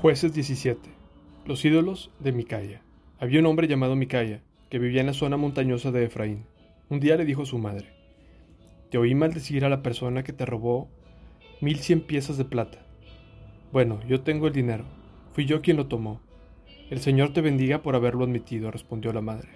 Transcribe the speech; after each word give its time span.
Jueces 0.00 0.32
17. 0.32 0.90
Los 1.44 1.64
ídolos 1.64 2.12
de 2.20 2.30
Micaya. 2.30 2.82
Había 3.18 3.40
un 3.40 3.46
hombre 3.46 3.66
llamado 3.66 3.96
Micaya, 3.96 4.42
que 4.70 4.78
vivía 4.78 5.00
en 5.00 5.08
la 5.08 5.12
zona 5.12 5.36
montañosa 5.36 5.90
de 5.90 6.04
Efraín. 6.04 6.44
Un 6.88 7.00
día 7.00 7.16
le 7.16 7.24
dijo 7.24 7.42
a 7.42 7.46
su 7.46 7.58
madre, 7.58 7.88
Te 8.92 8.98
oí 8.98 9.16
maldecir 9.16 9.64
a 9.64 9.68
la 9.68 9.82
persona 9.82 10.22
que 10.22 10.32
te 10.32 10.46
robó 10.46 10.88
mil 11.60 11.80
cien 11.80 12.00
piezas 12.00 12.38
de 12.38 12.44
plata. 12.44 12.78
Bueno, 13.72 13.98
yo 14.06 14.20
tengo 14.20 14.46
el 14.46 14.52
dinero. 14.52 14.84
Fui 15.32 15.46
yo 15.46 15.62
quien 15.62 15.76
lo 15.76 15.88
tomó. 15.88 16.20
El 16.90 17.00
Señor 17.00 17.32
te 17.32 17.40
bendiga 17.40 17.82
por 17.82 17.96
haberlo 17.96 18.22
admitido, 18.22 18.70
respondió 18.70 19.12
la 19.12 19.20
madre. 19.20 19.48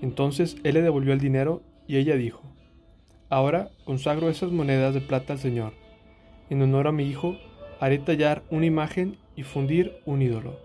Entonces 0.00 0.56
él 0.64 0.72
le 0.72 0.80
devolvió 0.80 1.12
el 1.12 1.20
dinero 1.20 1.62
y 1.86 1.98
ella 1.98 2.16
dijo, 2.16 2.40
Ahora 3.28 3.72
consagro 3.84 4.30
esas 4.30 4.52
monedas 4.52 4.94
de 4.94 5.02
plata 5.02 5.34
al 5.34 5.38
Señor. 5.38 5.74
En 6.48 6.62
honor 6.62 6.86
a 6.86 6.92
mi 6.92 7.04
hijo, 7.04 7.36
haré 7.80 7.98
tallar 7.98 8.42
una 8.50 8.66
imagen 8.66 9.18
y 9.36 9.42
fundir 9.42 10.00
un 10.04 10.22
ídolo. 10.22 10.58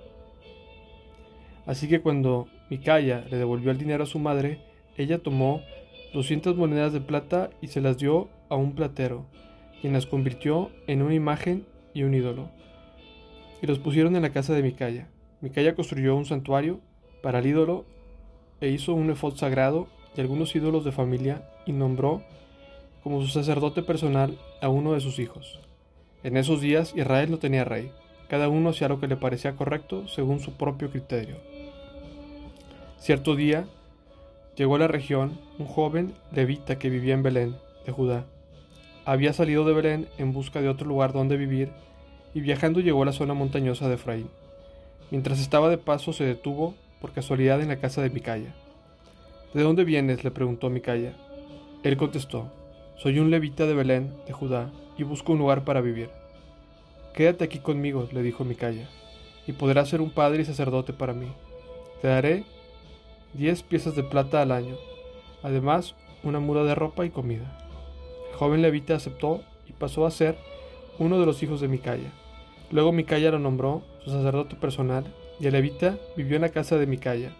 Así 1.65 1.87
que 1.87 2.01
cuando 2.01 2.47
Micaya 2.69 3.25
le 3.29 3.37
devolvió 3.37 3.71
el 3.71 3.77
dinero 3.77 4.03
a 4.03 4.07
su 4.07 4.19
madre, 4.19 4.59
ella 4.97 5.19
tomó 5.19 5.61
doscientas 6.13 6.55
monedas 6.55 6.93
de 6.93 7.01
plata 7.01 7.49
y 7.61 7.67
se 7.67 7.81
las 7.81 7.97
dio 7.97 8.29
a 8.49 8.55
un 8.55 8.73
platero, 8.73 9.25
quien 9.79 9.93
las 9.93 10.05
convirtió 10.05 10.71
en 10.87 11.01
una 11.01 11.13
imagen 11.13 11.65
y 11.93 12.03
un 12.03 12.13
ídolo. 12.13 12.49
Y 13.61 13.67
los 13.67 13.79
pusieron 13.79 14.15
en 14.15 14.23
la 14.23 14.31
casa 14.31 14.53
de 14.53 14.63
Micaya. 14.63 15.07
Micaya 15.41 15.75
construyó 15.75 16.15
un 16.15 16.25
santuario 16.25 16.79
para 17.21 17.39
el 17.39 17.47
ídolo 17.47 17.85
e 18.59 18.69
hizo 18.69 18.93
un 18.93 19.09
efod 19.09 19.35
sagrado 19.35 19.87
y 20.15 20.21
algunos 20.21 20.55
ídolos 20.55 20.83
de 20.83 20.91
familia 20.91 21.47
y 21.65 21.71
nombró 21.71 22.23
como 23.03 23.21
su 23.21 23.27
sacerdote 23.27 23.81
personal 23.81 24.37
a 24.61 24.69
uno 24.69 24.93
de 24.93 24.99
sus 24.99 25.19
hijos. 25.19 25.59
En 26.23 26.37
esos 26.37 26.61
días 26.61 26.93
Israel 26.95 27.31
no 27.31 27.39
tenía 27.39 27.63
rey, 27.63 27.91
cada 28.29 28.47
uno 28.47 28.69
hacía 28.69 28.87
lo 28.87 28.99
que 28.99 29.07
le 29.07 29.17
parecía 29.17 29.55
correcto 29.55 30.07
según 30.07 30.39
su 30.39 30.53
propio 30.53 30.89
criterio. 30.89 31.35
Cierto 32.97 33.35
día 33.35 33.65
llegó 34.55 34.75
a 34.75 34.79
la 34.79 34.87
región 34.87 35.39
un 35.57 35.65
joven 35.65 36.13
levita 36.31 36.77
que 36.77 36.89
vivía 36.89 37.15
en 37.15 37.23
Belén, 37.23 37.55
de 37.85 37.91
Judá. 37.91 38.25
Había 39.05 39.33
salido 39.33 39.65
de 39.65 39.73
Belén 39.73 40.07
en 40.19 40.33
busca 40.33 40.61
de 40.61 40.69
otro 40.69 40.87
lugar 40.87 41.11
donde 41.11 41.37
vivir 41.37 41.71
y 42.33 42.41
viajando 42.41 42.79
llegó 42.79 43.01
a 43.01 43.07
la 43.07 43.11
zona 43.11 43.33
montañosa 43.33 43.89
de 43.89 43.95
Efraín. 43.95 44.29
Mientras 45.09 45.39
estaba 45.39 45.69
de 45.69 45.77
paso 45.77 46.13
se 46.13 46.23
detuvo 46.23 46.75
por 47.01 47.11
casualidad 47.11 47.61
en 47.61 47.69
la 47.69 47.77
casa 47.77 48.01
de 48.01 48.11
Micaya. 48.11 48.53
¿De 49.53 49.63
dónde 49.63 49.83
vienes? 49.83 50.23
le 50.23 50.31
preguntó 50.31 50.69
Micaya. 50.69 51.13
Él 51.83 51.97
contestó, 51.97 52.51
soy 53.01 53.17
un 53.17 53.31
levita 53.31 53.65
de 53.65 53.73
Belén, 53.73 54.13
de 54.27 54.33
Judá, 54.33 54.69
y 54.95 55.01
busco 55.01 55.31
un 55.31 55.39
lugar 55.39 55.63
para 55.63 55.81
vivir. 55.81 56.11
Quédate 57.15 57.43
aquí 57.43 57.57
conmigo, 57.57 58.07
le 58.11 58.21
dijo 58.21 58.43
Micaya, 58.43 58.87
y 59.47 59.53
podrás 59.53 59.89
ser 59.89 60.01
un 60.01 60.11
padre 60.11 60.43
y 60.43 60.45
sacerdote 60.45 60.93
para 60.93 61.13
mí. 61.13 61.25
Te 62.03 62.09
daré 62.09 62.43
diez 63.33 63.63
piezas 63.63 63.95
de 63.95 64.03
plata 64.03 64.43
al 64.43 64.51
año, 64.51 64.75
además 65.41 65.95
una 66.21 66.39
muda 66.39 66.63
de 66.63 66.75
ropa 66.75 67.03
y 67.03 67.09
comida. 67.09 67.57
El 68.29 68.37
joven 68.37 68.61
levita 68.61 68.97
aceptó 68.97 69.41
y 69.67 69.73
pasó 69.73 70.05
a 70.05 70.11
ser 70.11 70.37
uno 70.99 71.19
de 71.19 71.25
los 71.25 71.41
hijos 71.41 71.59
de 71.59 71.67
Micaya. 71.67 72.11
Luego 72.69 72.91
Micaya 72.91 73.31
lo 73.31 73.39
nombró 73.39 73.81
su 74.03 74.11
sacerdote 74.11 74.55
personal 74.55 75.05
y 75.39 75.47
el 75.47 75.53
levita 75.53 75.97
vivió 76.15 76.35
en 76.35 76.43
la 76.43 76.49
casa 76.49 76.77
de 76.77 76.85
Micaya. 76.85 77.31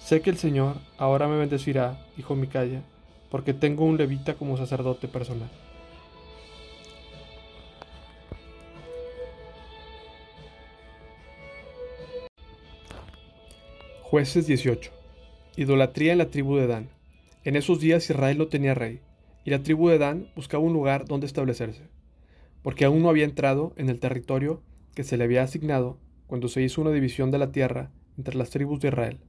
Sé 0.00 0.20
que 0.20 0.28
el 0.28 0.36
Señor 0.36 0.76
ahora 0.98 1.28
me 1.28 1.38
bendecirá, 1.38 1.98
dijo 2.18 2.36
Micaya, 2.36 2.82
porque 3.30 3.54
tengo 3.54 3.84
un 3.84 3.96
levita 3.96 4.34
como 4.34 4.56
sacerdote 4.56 5.08
personal. 5.08 5.50
Jueces 14.02 14.48
18. 14.48 14.90
Idolatría 15.56 16.12
en 16.12 16.18
la 16.18 16.30
tribu 16.30 16.56
de 16.56 16.66
Dan. 16.66 16.88
En 17.44 17.54
esos 17.54 17.78
días 17.78 18.10
Israel 18.10 18.38
no 18.38 18.48
tenía 18.48 18.74
rey, 18.74 19.00
y 19.44 19.50
la 19.50 19.62
tribu 19.62 19.88
de 19.88 19.98
Dan 19.98 20.26
buscaba 20.34 20.64
un 20.64 20.72
lugar 20.72 21.06
donde 21.06 21.26
establecerse, 21.26 21.88
porque 22.62 22.84
aún 22.84 23.02
no 23.02 23.08
había 23.08 23.24
entrado 23.24 23.72
en 23.76 23.88
el 23.88 24.00
territorio 24.00 24.62
que 24.94 25.04
se 25.04 25.16
le 25.16 25.24
había 25.24 25.44
asignado 25.44 25.96
cuando 26.26 26.48
se 26.48 26.60
hizo 26.60 26.80
una 26.80 26.90
división 26.90 27.30
de 27.30 27.38
la 27.38 27.52
tierra 27.52 27.92
entre 28.18 28.34
las 28.34 28.50
tribus 28.50 28.80
de 28.80 28.88
Israel. 28.88 29.20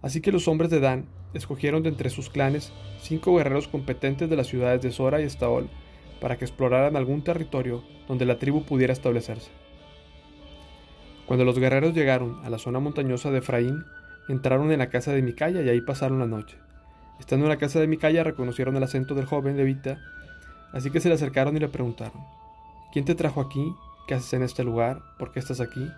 Así 0.00 0.20
que 0.22 0.32
los 0.32 0.48
hombres 0.48 0.70
de 0.70 0.80
Dan 0.80 1.04
escogieron 1.34 1.82
de 1.82 1.90
entre 1.90 2.10
sus 2.10 2.30
clanes 2.30 2.72
cinco 3.00 3.36
guerreros 3.36 3.68
competentes 3.68 4.28
de 4.28 4.36
las 4.36 4.46
ciudades 4.46 4.82
de 4.82 4.92
Sora 4.92 5.20
y 5.20 5.24
Estaol 5.24 5.68
para 6.20 6.36
que 6.36 6.44
exploraran 6.44 6.96
algún 6.96 7.22
territorio 7.22 7.82
donde 8.08 8.26
la 8.26 8.38
tribu 8.38 8.64
pudiera 8.64 8.92
establecerse. 8.92 9.50
Cuando 11.26 11.44
los 11.44 11.58
guerreros 11.58 11.94
llegaron 11.94 12.44
a 12.44 12.50
la 12.50 12.58
zona 12.58 12.80
montañosa 12.80 13.30
de 13.30 13.38
Efraín, 13.38 13.84
entraron 14.28 14.72
en 14.72 14.78
la 14.78 14.90
casa 14.90 15.12
de 15.12 15.22
Micaya 15.22 15.62
y 15.62 15.68
ahí 15.68 15.80
pasaron 15.80 16.18
la 16.18 16.26
noche. 16.26 16.56
Estando 17.20 17.46
en 17.46 17.50
la 17.50 17.58
casa 17.58 17.80
de 17.80 17.86
Micaya 17.86 18.24
reconocieron 18.24 18.76
el 18.76 18.82
acento 18.82 19.14
del 19.14 19.26
joven 19.26 19.56
levita, 19.56 19.98
así 20.72 20.90
que 20.90 21.00
se 21.00 21.08
le 21.08 21.16
acercaron 21.16 21.56
y 21.56 21.60
le 21.60 21.68
preguntaron, 21.68 22.22
¿Quién 22.92 23.04
te 23.04 23.14
trajo 23.14 23.42
aquí? 23.42 23.74
¿Qué 24.06 24.14
haces 24.14 24.32
en 24.32 24.42
este 24.42 24.64
lugar? 24.64 25.02
¿Por 25.18 25.30
qué 25.30 25.40
estás 25.40 25.60
aquí? 25.60 25.90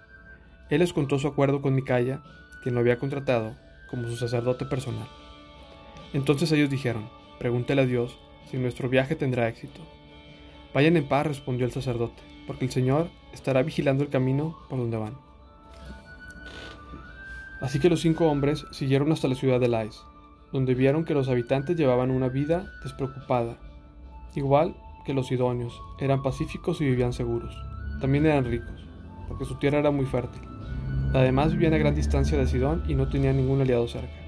Él 0.70 0.80
les 0.80 0.92
contó 0.92 1.18
su 1.18 1.28
acuerdo 1.28 1.62
con 1.62 1.74
Micaya, 1.74 2.20
quien 2.62 2.74
lo 2.74 2.80
había 2.80 2.98
contratado 2.98 3.54
como 3.88 4.08
su 4.08 4.16
sacerdote 4.16 4.64
personal. 4.64 5.08
Entonces 6.12 6.50
ellos 6.52 6.70
dijeron, 6.70 7.08
pregúntele 7.38 7.82
a 7.82 7.86
Dios 7.86 8.18
si 8.50 8.56
nuestro 8.56 8.88
viaje 8.88 9.14
tendrá 9.14 9.48
éxito. 9.48 9.80
Vayan 10.74 10.96
en 10.96 11.06
paz, 11.06 11.26
respondió 11.26 11.66
el 11.66 11.72
sacerdote, 11.72 12.22
porque 12.46 12.64
el 12.64 12.70
Señor 12.70 13.10
estará 13.32 13.62
vigilando 13.62 14.02
el 14.02 14.10
camino 14.10 14.56
por 14.68 14.78
donde 14.78 14.96
van. 14.96 15.14
Así 17.60 17.78
que 17.78 17.90
los 17.90 18.00
cinco 18.00 18.26
hombres 18.26 18.66
siguieron 18.72 19.12
hasta 19.12 19.28
la 19.28 19.34
ciudad 19.34 19.60
de 19.60 19.68
Lais, 19.68 20.02
donde 20.52 20.74
vieron 20.74 21.04
que 21.04 21.14
los 21.14 21.28
habitantes 21.28 21.76
llevaban 21.76 22.10
una 22.10 22.28
vida 22.28 22.72
despreocupada, 22.82 23.58
igual 24.34 24.74
que 25.04 25.14
los 25.14 25.30
idóneos, 25.30 25.80
eran 26.00 26.22
pacíficos 26.22 26.80
y 26.80 26.84
vivían 26.84 27.12
seguros. 27.12 27.54
También 28.00 28.26
eran 28.26 28.44
ricos, 28.44 28.84
porque 29.28 29.44
su 29.44 29.56
tierra 29.56 29.78
era 29.78 29.90
muy 29.90 30.06
fértil. 30.06 30.42
Además 31.12 31.52
vivían 31.52 31.74
a 31.74 31.78
gran 31.78 31.94
distancia 31.94 32.38
de 32.38 32.46
Sidón 32.46 32.84
y 32.88 32.94
no 32.94 33.08
tenían 33.08 33.36
ningún 33.36 33.60
aliado 33.60 33.86
cerca. 33.88 34.19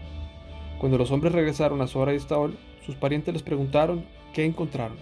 Cuando 0.82 0.98
los 0.98 1.12
hombres 1.12 1.32
regresaron 1.32 1.80
a 1.80 1.86
Sora 1.86 2.12
y 2.12 2.16
Estaol, 2.16 2.58
sus 2.84 2.96
parientes 2.96 3.32
les 3.32 3.44
preguntaron 3.44 4.04
qué 4.34 4.44
encontraron. 4.44 4.96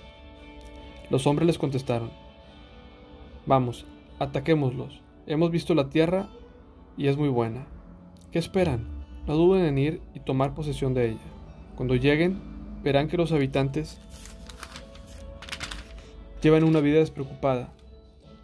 Los 1.08 1.26
hombres 1.26 1.46
les 1.46 1.56
contestaron, 1.56 2.10
Vamos, 3.46 3.86
ataquémoslos. 4.18 5.00
Hemos 5.26 5.50
visto 5.50 5.74
la 5.74 5.88
tierra 5.88 6.28
y 6.98 7.06
es 7.06 7.16
muy 7.16 7.30
buena. 7.30 7.66
¿Qué 8.30 8.38
esperan? 8.38 8.88
No 9.26 9.36
duden 9.36 9.64
en 9.64 9.78
ir 9.78 10.02
y 10.14 10.20
tomar 10.20 10.52
posesión 10.52 10.92
de 10.92 11.12
ella. 11.12 11.32
Cuando 11.76 11.94
lleguen, 11.94 12.38
verán 12.84 13.08
que 13.08 13.16
los 13.16 13.32
habitantes 13.32 14.02
llevan 16.42 16.64
una 16.64 16.80
vida 16.80 16.98
despreocupada. 16.98 17.70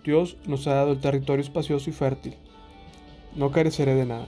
Dios 0.04 0.38
nos 0.46 0.66
ha 0.68 0.72
dado 0.72 0.92
el 0.92 1.00
territorio 1.00 1.42
espacioso 1.42 1.90
y 1.90 1.92
fértil. 1.92 2.34
No 3.34 3.50
careceré 3.50 3.94
de 3.94 4.06
nada. 4.06 4.26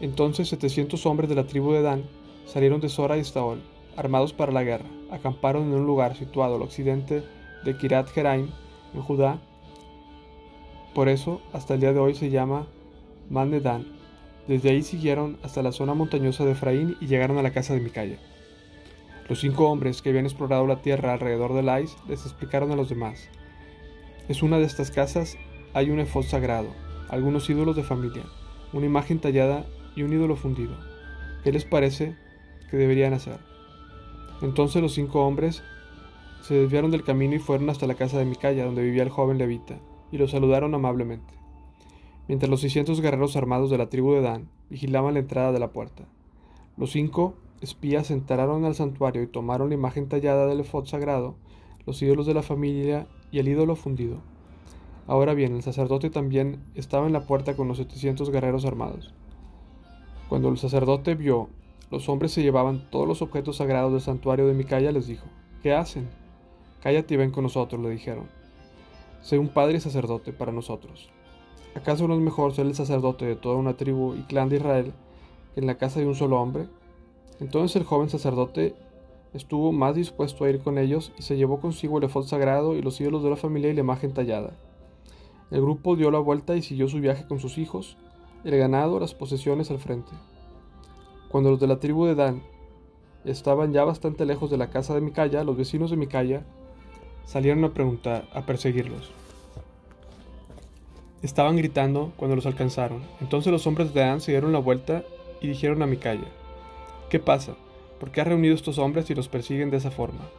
Entonces 0.00 0.48
700 0.48 1.04
hombres 1.06 1.28
de 1.28 1.34
la 1.34 1.46
tribu 1.46 1.72
de 1.72 1.82
Dan 1.82 2.04
salieron 2.46 2.80
de 2.80 2.88
Sora 2.88 3.16
y 3.16 3.20
Estaol, 3.20 3.60
armados 3.96 4.32
para 4.32 4.52
la 4.52 4.64
guerra. 4.64 4.86
Acamparon 5.10 5.64
en 5.64 5.74
un 5.74 5.86
lugar 5.86 6.16
situado 6.16 6.56
al 6.56 6.62
occidente 6.62 7.22
de 7.64 7.76
Kirat 7.76 8.08
Jeraim, 8.08 8.48
en 8.94 9.02
Judá. 9.02 9.38
Por 10.94 11.08
eso, 11.08 11.40
hasta 11.52 11.74
el 11.74 11.80
día 11.80 11.92
de 11.92 12.00
hoy 12.00 12.14
se 12.14 12.30
llama 12.30 12.66
Man 13.28 13.62
Dan. 13.62 13.86
Desde 14.48 14.70
ahí 14.70 14.82
siguieron 14.82 15.38
hasta 15.42 15.62
la 15.62 15.72
zona 15.72 15.94
montañosa 15.94 16.44
de 16.44 16.52
Efraín 16.52 16.96
y 17.00 17.06
llegaron 17.06 17.38
a 17.38 17.42
la 17.42 17.52
casa 17.52 17.74
de 17.74 17.80
Micaya. 17.80 18.18
Los 19.28 19.40
cinco 19.40 19.68
hombres 19.68 20.02
que 20.02 20.08
habían 20.08 20.24
explorado 20.24 20.66
la 20.66 20.82
tierra 20.82 21.12
alrededor 21.12 21.54
de 21.54 21.62
Lais 21.62 21.96
les 22.08 22.24
explicaron 22.24 22.72
a 22.72 22.76
los 22.76 22.88
demás. 22.88 23.28
Es 24.28 24.42
una 24.42 24.58
de 24.58 24.64
estas 24.64 24.90
casas 24.90 25.36
hay 25.72 25.90
un 25.90 26.00
efod 26.00 26.24
sagrado, 26.24 26.68
algunos 27.08 27.48
ídolos 27.48 27.76
de 27.76 27.84
familia, 27.84 28.24
una 28.72 28.86
imagen 28.86 29.20
tallada 29.20 29.66
y 29.96 30.02
un 30.02 30.12
ídolo 30.12 30.36
fundido. 30.36 30.74
¿Qué 31.44 31.52
les 31.52 31.64
parece 31.64 32.16
que 32.70 32.76
deberían 32.76 33.12
hacer? 33.12 33.38
Entonces 34.42 34.80
los 34.80 34.94
cinco 34.94 35.26
hombres 35.26 35.62
se 36.42 36.54
desviaron 36.54 36.90
del 36.90 37.04
camino 37.04 37.34
y 37.34 37.38
fueron 37.38 37.70
hasta 37.70 37.86
la 37.86 37.94
casa 37.94 38.18
de 38.18 38.24
Micaya, 38.24 38.64
donde 38.64 38.82
vivía 38.82 39.02
el 39.02 39.10
joven 39.10 39.38
levita, 39.38 39.78
y 40.10 40.18
lo 40.18 40.28
saludaron 40.28 40.74
amablemente. 40.74 41.34
Mientras 42.28 42.48
los 42.48 42.60
600 42.60 43.00
guerreros 43.00 43.36
armados 43.36 43.70
de 43.70 43.78
la 43.78 43.88
tribu 43.88 44.12
de 44.12 44.20
Dan 44.20 44.48
vigilaban 44.68 45.14
la 45.14 45.20
entrada 45.20 45.52
de 45.52 45.58
la 45.58 45.72
puerta. 45.72 46.04
Los 46.76 46.92
cinco 46.92 47.34
espías 47.60 48.10
entraron 48.10 48.64
al 48.64 48.74
santuario 48.74 49.22
y 49.22 49.26
tomaron 49.26 49.68
la 49.68 49.74
imagen 49.74 50.08
tallada 50.08 50.46
del 50.46 50.60
efod 50.60 50.86
sagrado, 50.86 51.34
los 51.86 52.00
ídolos 52.00 52.26
de 52.26 52.34
la 52.34 52.42
familia 52.42 53.06
y 53.32 53.38
el 53.38 53.48
ídolo 53.48 53.76
fundido. 53.76 54.18
Ahora 55.06 55.34
bien, 55.34 55.56
el 55.56 55.62
sacerdote 55.62 56.08
también 56.08 56.60
estaba 56.74 57.06
en 57.06 57.12
la 57.12 57.26
puerta 57.26 57.56
con 57.56 57.68
los 57.68 57.78
700 57.78 58.30
guerreros 58.30 58.64
armados. 58.64 59.12
Cuando 60.30 60.48
el 60.48 60.58
sacerdote 60.58 61.16
vio 61.16 61.48
los 61.90 62.08
hombres 62.08 62.30
se 62.30 62.42
llevaban 62.44 62.88
todos 62.88 63.08
los 63.08 63.20
objetos 63.20 63.56
sagrados 63.56 63.90
del 63.90 64.00
santuario 64.00 64.46
de 64.46 64.54
Micaya, 64.54 64.92
les 64.92 65.08
dijo, 65.08 65.26
¿qué 65.60 65.74
hacen? 65.74 66.08
Cállate 66.80 67.14
y 67.14 67.16
ven 67.16 67.32
con 67.32 67.42
nosotros, 67.42 67.82
le 67.82 67.90
dijeron. 67.90 68.28
Sé 69.22 69.40
un 69.40 69.48
padre 69.48 69.78
y 69.78 69.80
sacerdote 69.80 70.32
para 70.32 70.52
nosotros. 70.52 71.10
¿Acaso 71.74 72.06
no 72.06 72.14
es 72.14 72.20
mejor 72.20 72.54
ser 72.54 72.66
el 72.66 72.76
sacerdote 72.76 73.24
de 73.26 73.34
toda 73.34 73.56
una 73.56 73.76
tribu 73.76 74.14
y 74.14 74.22
clan 74.22 74.48
de 74.48 74.58
Israel 74.58 74.92
que 75.52 75.60
en 75.60 75.66
la 75.66 75.78
casa 75.78 75.98
de 75.98 76.06
un 76.06 76.14
solo 76.14 76.40
hombre? 76.40 76.68
Entonces 77.40 77.74
el 77.74 77.82
joven 77.82 78.08
sacerdote 78.08 78.76
estuvo 79.34 79.72
más 79.72 79.96
dispuesto 79.96 80.44
a 80.44 80.50
ir 80.50 80.60
con 80.60 80.78
ellos 80.78 81.12
y 81.18 81.22
se 81.22 81.36
llevó 81.36 81.60
consigo 81.60 81.98
el 81.98 82.04
efod 82.04 82.26
sagrado 82.26 82.76
y 82.76 82.82
los 82.82 83.00
ídolos 83.00 83.24
de 83.24 83.30
la 83.30 83.36
familia 83.36 83.70
y 83.70 83.74
la 83.74 83.80
imagen 83.80 84.14
tallada. 84.14 84.52
El 85.50 85.60
grupo 85.60 85.96
dio 85.96 86.12
la 86.12 86.20
vuelta 86.20 86.54
y 86.54 86.62
siguió 86.62 86.86
su 86.86 87.00
viaje 87.00 87.26
con 87.26 87.40
sus 87.40 87.58
hijos, 87.58 87.96
el 88.44 88.56
ganado, 88.56 88.98
las 89.00 89.14
posesiones 89.14 89.70
al 89.70 89.78
frente. 89.78 90.12
Cuando 91.28 91.50
los 91.50 91.60
de 91.60 91.66
la 91.66 91.78
tribu 91.78 92.06
de 92.06 92.14
Dan 92.14 92.42
estaban 93.24 93.72
ya 93.72 93.84
bastante 93.84 94.24
lejos 94.24 94.50
de 94.50 94.56
la 94.56 94.70
casa 94.70 94.94
de 94.94 95.00
Micaya, 95.00 95.44
los 95.44 95.56
vecinos 95.56 95.90
de 95.90 95.96
Micaya 95.96 96.44
salieron 97.24 97.64
a 97.64 97.72
preguntar, 97.72 98.28
a 98.32 98.42
perseguirlos. 98.42 99.10
Estaban 101.22 101.56
gritando 101.56 102.12
cuando 102.16 102.34
los 102.34 102.46
alcanzaron. 102.46 103.02
Entonces 103.20 103.52
los 103.52 103.66
hombres 103.66 103.92
de 103.92 104.00
Dan 104.00 104.20
se 104.20 104.32
dieron 104.32 104.52
la 104.52 104.58
vuelta 104.58 105.04
y 105.40 105.48
dijeron 105.48 105.82
a 105.82 105.86
Micaya, 105.86 106.28
¿qué 107.10 107.18
pasa? 107.18 107.54
¿Por 107.98 108.10
qué 108.10 108.22
has 108.22 108.26
reunido 108.26 108.54
estos 108.54 108.78
hombres 108.78 109.10
y 109.10 109.14
los 109.14 109.28
persiguen 109.28 109.70
de 109.70 109.76
esa 109.76 109.90
forma? 109.90 110.30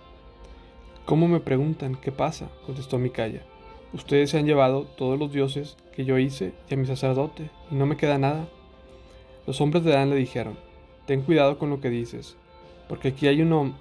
¿Cómo 1.06 1.27
me 1.27 1.39
preguntan 1.39 1.95
qué 1.95 2.12
pasa? 2.12 2.50
contestó 2.65 2.98
Micaya. 2.98 3.44
Ustedes 3.94 4.30
se 4.30 4.38
han 4.38 4.46
llevado 4.46 4.86
todos 4.96 5.20
los 5.20 5.34
dioses 5.34 5.76
que 5.94 6.06
yo 6.06 6.18
hice 6.18 6.54
y 6.70 6.74
a 6.74 6.78
mi 6.78 6.86
sacerdote, 6.86 7.50
y 7.70 7.76
no 7.76 7.86
me 7.86 7.98
queda 7.98 8.18
nada. 8.18 8.48
Los 9.46 9.60
hombres 9.60 9.84
de 9.84 9.92
Dan 9.92 10.10
le 10.10 10.16
dijeron, 10.16 10.58
Ten 11.06 11.24
cuidado 11.24 11.58
con 11.58 11.70
lo 11.70 11.82
que 11.82 11.90
dices, 11.90 12.38
porque 12.88 13.10
aquí 13.10 13.28
hay 13.28 13.42
un 13.42 13.76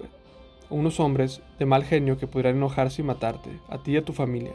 unos 0.69 0.99
hombres 0.99 1.41
de 1.59 1.65
mal 1.65 1.83
genio 1.83 2.17
que 2.17 2.27
podrán 2.27 2.57
enojarse 2.57 3.01
y 3.01 3.05
matarte, 3.05 3.51
a 3.69 3.77
ti 3.77 3.91
y 3.91 3.97
a 3.97 4.05
tu 4.05 4.13
familia. 4.13 4.53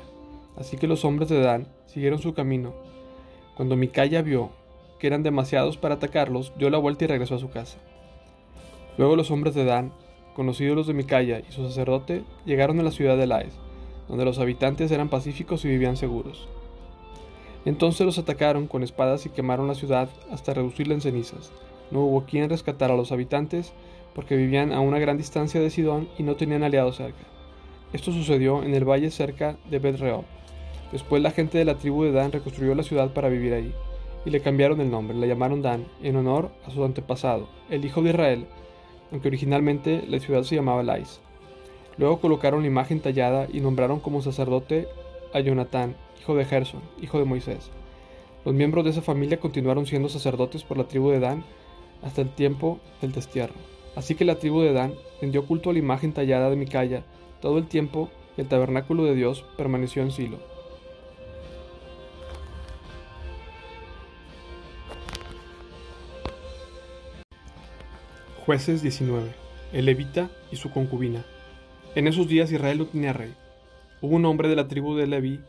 Así 0.57 0.77
que 0.77 0.87
los 0.87 1.05
hombres 1.05 1.29
de 1.29 1.41
Dan 1.41 1.69
siguieron 1.87 2.19
su 2.19 2.35
camino. 2.35 2.75
Cuando 3.57 3.77
Micaya 3.77 4.23
vio 4.23 4.51
que 4.99 5.07
eran 5.07 5.23
demasiados 5.23 5.77
para 5.77 5.95
atacarlos, 5.97 6.53
dio 6.59 6.71
la 6.71 6.79
vuelta 6.79 7.05
y 7.05 7.09
regresó 7.09 7.37
a 7.37 7.39
su 7.39 7.51
casa. 7.51 7.79
Luego 8.99 9.17
los 9.17 9.31
hombres 9.31 9.55
de 9.55 9.65
Dan, 9.65 9.93
conocidos 10.35 10.77
los 10.77 10.87
de 10.87 10.95
Micaya 10.95 11.41
y 11.47 11.53
su 11.53 11.67
sacerdote, 11.67 12.25
llegaron 12.45 12.81
a 12.81 12.83
la 12.83 12.91
ciudad 12.91 13.17
de 13.17 13.27
Laes, 13.27 13.59
donde 14.09 14.25
los 14.25 14.39
habitantes 14.39 14.91
eran 14.91 15.09
pacíficos 15.09 15.65
y 15.65 15.69
vivían 15.69 15.97
seguros. 15.97 16.49
Entonces 17.65 18.07
los 18.07 18.19
atacaron 18.19 18.69
con 18.69 18.83
espadas 18.83 19.27
y 19.27 19.31
quemaron 19.31 19.67
la 19.67 19.75
ciudad 19.75 20.09
hasta 20.31 20.55
reducirla 20.55 20.95
en 20.95 21.01
cenizas. 21.01 21.51
No 21.91 22.01
hubo 22.01 22.25
quien 22.25 22.49
rescatara 22.49 22.95
a 22.95 22.97
los 22.97 23.13
habitantes 23.13 23.73
porque 24.15 24.37
vivían 24.37 24.73
a 24.73 24.81
una 24.81 24.99
gran 24.99 25.19
distancia 25.19 25.61
de 25.61 25.71
Sidón 25.71 26.09
y 26.17 26.23
no 26.23 26.37
tenían 26.37 26.63
aliados 26.63 26.97
cerca. 26.97 27.25
Esto 27.93 28.13
sucedió 28.13 28.63
en 28.63 28.75
el 28.75 28.89
valle 28.89 29.11
cerca 29.11 29.57
de 29.71 29.79
Bet 29.79 30.01
Después 30.93 31.23
la 31.23 31.31
gente 31.33 31.59
de 31.59 31.65
la 31.65 31.77
tribu 31.77 32.05
de 32.05 32.13
Dan 32.13 32.33
reconstruyó 32.33 32.75
la 32.75 32.83
ciudad 32.83 33.13
para 33.13 33.29
vivir 33.29 33.53
ahí, 33.53 33.75
y 34.25 34.31
le 34.31 34.41
cambiaron 34.41 34.81
el 34.81 34.91
nombre, 34.91 35.17
la 35.17 35.27
llamaron 35.27 35.63
Dan, 35.63 35.87
en 36.03 36.17
honor 36.17 36.51
a 36.67 36.71
su 36.71 36.85
antepasado, 36.85 37.49
el 37.69 37.85
hijo 37.85 38.03
de 38.03 38.11
Israel, 38.11 38.47
aunque 39.13 39.29
originalmente 39.29 40.05
la 40.09 40.19
ciudad 40.21 40.43
se 40.43 40.55
llamaba 40.57 40.83
Lais. 40.83 41.21
Luego 41.99 42.21
colocaron 42.21 42.63
la 42.63 42.67
imagen 42.67 43.01
tallada 43.01 43.47
y 43.53 43.61
nombraron 43.61 44.01
como 44.01 44.23
sacerdote 44.23 44.89
a 45.33 45.41
Jonatán, 45.41 45.97
hijo 46.21 46.35
de 46.35 46.45
Gerson, 46.45 46.83
hijo 47.01 47.19
de 47.19 47.25
Moisés. 47.25 47.71
Los 48.45 48.55
miembros 48.55 48.85
de 48.85 48.91
esa 48.91 49.03
familia 49.03 49.41
continuaron 49.41 49.87
siendo 49.87 50.09
sacerdotes 50.09 50.63
por 50.63 50.77
la 50.77 50.87
tribu 50.89 51.11
de 51.11 51.21
Dan 51.21 51.45
hasta 52.03 52.21
el 52.23 52.29
tiempo 52.29 52.79
del 53.01 53.13
destierro. 53.13 53.55
Así 53.97 54.15
que 54.15 54.25
la 54.25 54.39
tribu 54.39 54.61
de 54.61 54.73
Dan 54.73 54.95
rindió 55.21 55.47
culto 55.47 55.71
a 55.71 55.73
la 55.73 55.79
imagen 55.79 56.13
tallada 56.13 56.51
de 56.51 56.57
Micaya 56.57 57.03
todo 57.41 57.59
el 57.59 57.67
tiempo 57.67 58.11
que 58.35 58.43
el 58.43 58.49
tabernáculo 58.49 59.05
de 59.05 59.15
Dios 59.15 59.45
permaneció 59.57 60.03
en 60.03 60.11
Silo. 60.11 60.39
Jueces 68.45 68.83
19. 68.83 69.33
El 69.73 69.87
levita 69.87 70.31
y 70.53 70.57
su 70.57 70.71
concubina. 70.71 71.25
En 71.97 72.07
esos 72.07 72.29
días 72.29 72.53
Israel 72.53 72.77
no 72.77 72.85
tenía 72.85 73.15
rey. 73.15 73.33
Hubo 74.03 74.17
un 74.17 74.27
hombre 74.27 74.51
de 74.51 74.55
la 74.55 74.69
tribu 74.69 74.95
de 74.97 75.07
Leví 75.07 75.41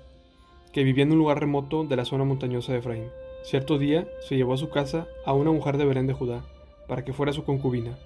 que 0.72 0.86
vivía 0.86 1.04
en 1.04 1.12
un 1.12 1.18
lugar 1.18 1.42
remoto 1.42 1.84
de 1.84 1.98
la 1.98 2.06
zona 2.06 2.24
montañosa 2.24 2.72
de 2.72 2.80
Efraín. 2.80 3.10
Cierto 3.44 3.78
día 3.78 4.08
se 4.22 4.38
llevó 4.38 4.54
a 4.54 4.58
su 4.58 4.70
casa 4.70 5.08
a 5.26 5.34
una 5.34 5.52
mujer 5.52 5.76
de 5.76 5.84
Belén 5.84 6.08
de 6.08 6.14
Judá 6.14 6.46
para 6.88 7.04
que 7.04 7.12
fuera 7.12 7.34
su 7.34 7.44
concubina. 7.44 7.98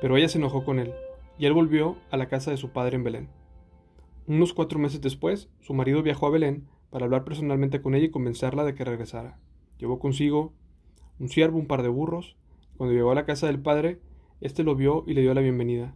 Pero 0.00 0.16
ella 0.16 0.30
se 0.30 0.38
enojó 0.38 0.64
con 0.64 0.78
él, 0.78 0.94
y 1.38 1.44
él 1.44 1.52
volvió 1.52 1.98
a 2.10 2.16
la 2.16 2.30
casa 2.30 2.50
de 2.50 2.56
su 2.56 2.70
padre 2.70 2.96
en 2.96 3.04
Belén. 3.04 3.28
Unos 4.26 4.54
cuatro 4.54 4.78
meses 4.78 5.02
después, 5.02 5.50
su 5.60 5.74
marido 5.74 6.02
viajó 6.02 6.28
a 6.28 6.30
Belén 6.30 6.66
para 6.88 7.04
hablar 7.04 7.24
personalmente 7.24 7.82
con 7.82 7.94
ella 7.94 8.06
y 8.06 8.10
convencerla 8.10 8.64
de 8.64 8.74
que 8.74 8.86
regresara. 8.86 9.38
Llevó 9.76 9.98
consigo 9.98 10.54
un 11.18 11.28
siervo, 11.28 11.58
un 11.58 11.66
par 11.66 11.82
de 11.82 11.90
burros, 11.90 12.38
cuando 12.78 12.94
llegó 12.94 13.10
a 13.10 13.16
la 13.16 13.26
casa 13.26 13.48
del 13.48 13.60
padre, 13.60 14.00
éste 14.40 14.64
lo 14.64 14.76
vio 14.76 15.04
y 15.06 15.12
le 15.12 15.20
dio 15.20 15.34
la 15.34 15.42
bienvenida. 15.42 15.94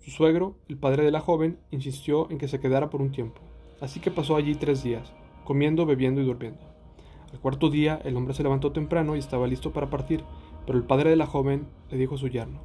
Su 0.00 0.10
suegro, 0.10 0.56
el 0.68 0.78
padre 0.78 1.04
de 1.04 1.10
la 1.10 1.20
joven, 1.20 1.58
insistió 1.70 2.30
en 2.30 2.38
que 2.38 2.48
se 2.48 2.58
quedara 2.58 2.88
por 2.88 3.02
un 3.02 3.12
tiempo, 3.12 3.42
así 3.82 4.00
que 4.00 4.10
pasó 4.10 4.34
allí 4.34 4.54
tres 4.54 4.82
días, 4.82 5.12
comiendo, 5.44 5.84
bebiendo 5.84 6.22
y 6.22 6.24
durmiendo. 6.24 6.60
Al 7.32 7.38
cuarto 7.38 7.68
día, 7.68 8.00
el 8.04 8.16
hombre 8.16 8.32
se 8.32 8.42
levantó 8.42 8.72
temprano 8.72 9.14
y 9.14 9.18
estaba 9.18 9.46
listo 9.46 9.72
para 9.72 9.90
partir, 9.90 10.24
pero 10.66 10.78
el 10.78 10.84
padre 10.84 11.10
de 11.10 11.16
la 11.16 11.26
joven 11.26 11.66
le 11.90 11.98
dijo 11.98 12.14
a 12.14 12.18
su 12.18 12.28
yerno, 12.28 12.60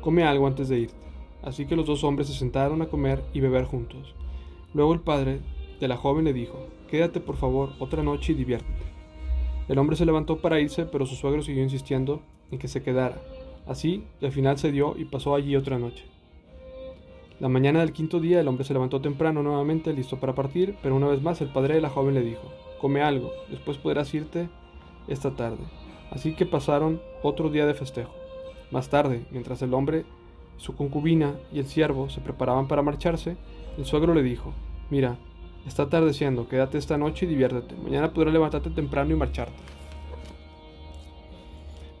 Come 0.00 0.22
algo 0.22 0.46
antes 0.46 0.68
de 0.68 0.78
irte. 0.78 0.94
Así 1.42 1.66
que 1.66 1.74
los 1.74 1.86
dos 1.86 2.04
hombres 2.04 2.28
se 2.28 2.34
sentaron 2.34 2.82
a 2.82 2.86
comer 2.86 3.24
y 3.34 3.40
beber 3.40 3.64
juntos. 3.64 4.14
Luego 4.72 4.94
el 4.94 5.00
padre 5.00 5.40
de 5.80 5.88
la 5.88 5.96
joven 5.96 6.24
le 6.24 6.32
dijo, 6.32 6.68
Quédate 6.88 7.20
por 7.20 7.36
favor 7.36 7.70
otra 7.80 8.02
noche 8.02 8.32
y 8.32 8.36
diviértete. 8.36 8.84
El 9.68 9.78
hombre 9.78 9.96
se 9.96 10.06
levantó 10.06 10.40
para 10.40 10.60
irse, 10.60 10.86
pero 10.86 11.04
su 11.04 11.16
suegro 11.16 11.42
siguió 11.42 11.62
insistiendo 11.62 12.22
en 12.50 12.58
que 12.58 12.68
se 12.68 12.82
quedara. 12.82 13.20
Así, 13.66 14.04
al 14.22 14.32
final 14.32 14.58
se 14.58 14.68
y 14.70 15.04
pasó 15.04 15.34
allí 15.34 15.56
otra 15.56 15.78
noche. 15.78 16.09
La 17.40 17.48
mañana 17.48 17.80
del 17.80 17.94
quinto 17.94 18.20
día 18.20 18.38
el 18.38 18.48
hombre 18.48 18.66
se 18.66 18.74
levantó 18.74 19.00
temprano 19.00 19.42
nuevamente, 19.42 19.94
listo 19.94 20.20
para 20.20 20.34
partir, 20.34 20.76
pero 20.82 20.94
una 20.94 21.06
vez 21.06 21.22
más 21.22 21.40
el 21.40 21.48
padre 21.48 21.74
de 21.74 21.80
la 21.80 21.88
joven 21.88 22.12
le 22.12 22.20
dijo, 22.20 22.42
come 22.78 23.00
algo, 23.00 23.32
después 23.48 23.78
podrás 23.78 24.12
irte 24.12 24.50
esta 25.08 25.30
tarde. 25.30 25.64
Así 26.10 26.34
que 26.34 26.44
pasaron 26.44 27.00
otro 27.22 27.48
día 27.48 27.64
de 27.64 27.72
festejo. 27.72 28.12
Más 28.70 28.90
tarde, 28.90 29.24
mientras 29.30 29.62
el 29.62 29.72
hombre, 29.72 30.04
su 30.58 30.76
concubina 30.76 31.34
y 31.50 31.60
el 31.60 31.66
siervo 31.66 32.10
se 32.10 32.20
preparaban 32.20 32.68
para 32.68 32.82
marcharse, 32.82 33.38
el 33.78 33.86
suegro 33.86 34.12
le 34.12 34.22
dijo, 34.22 34.52
mira, 34.90 35.16
está 35.66 35.84
atardeciendo, 35.84 36.46
quédate 36.46 36.76
esta 36.76 36.98
noche 36.98 37.24
y 37.24 37.30
diviértete, 37.30 37.74
mañana 37.74 38.12
podrás 38.12 38.34
levantarte 38.34 38.68
temprano 38.68 39.12
y 39.12 39.16
marcharte. 39.16 39.62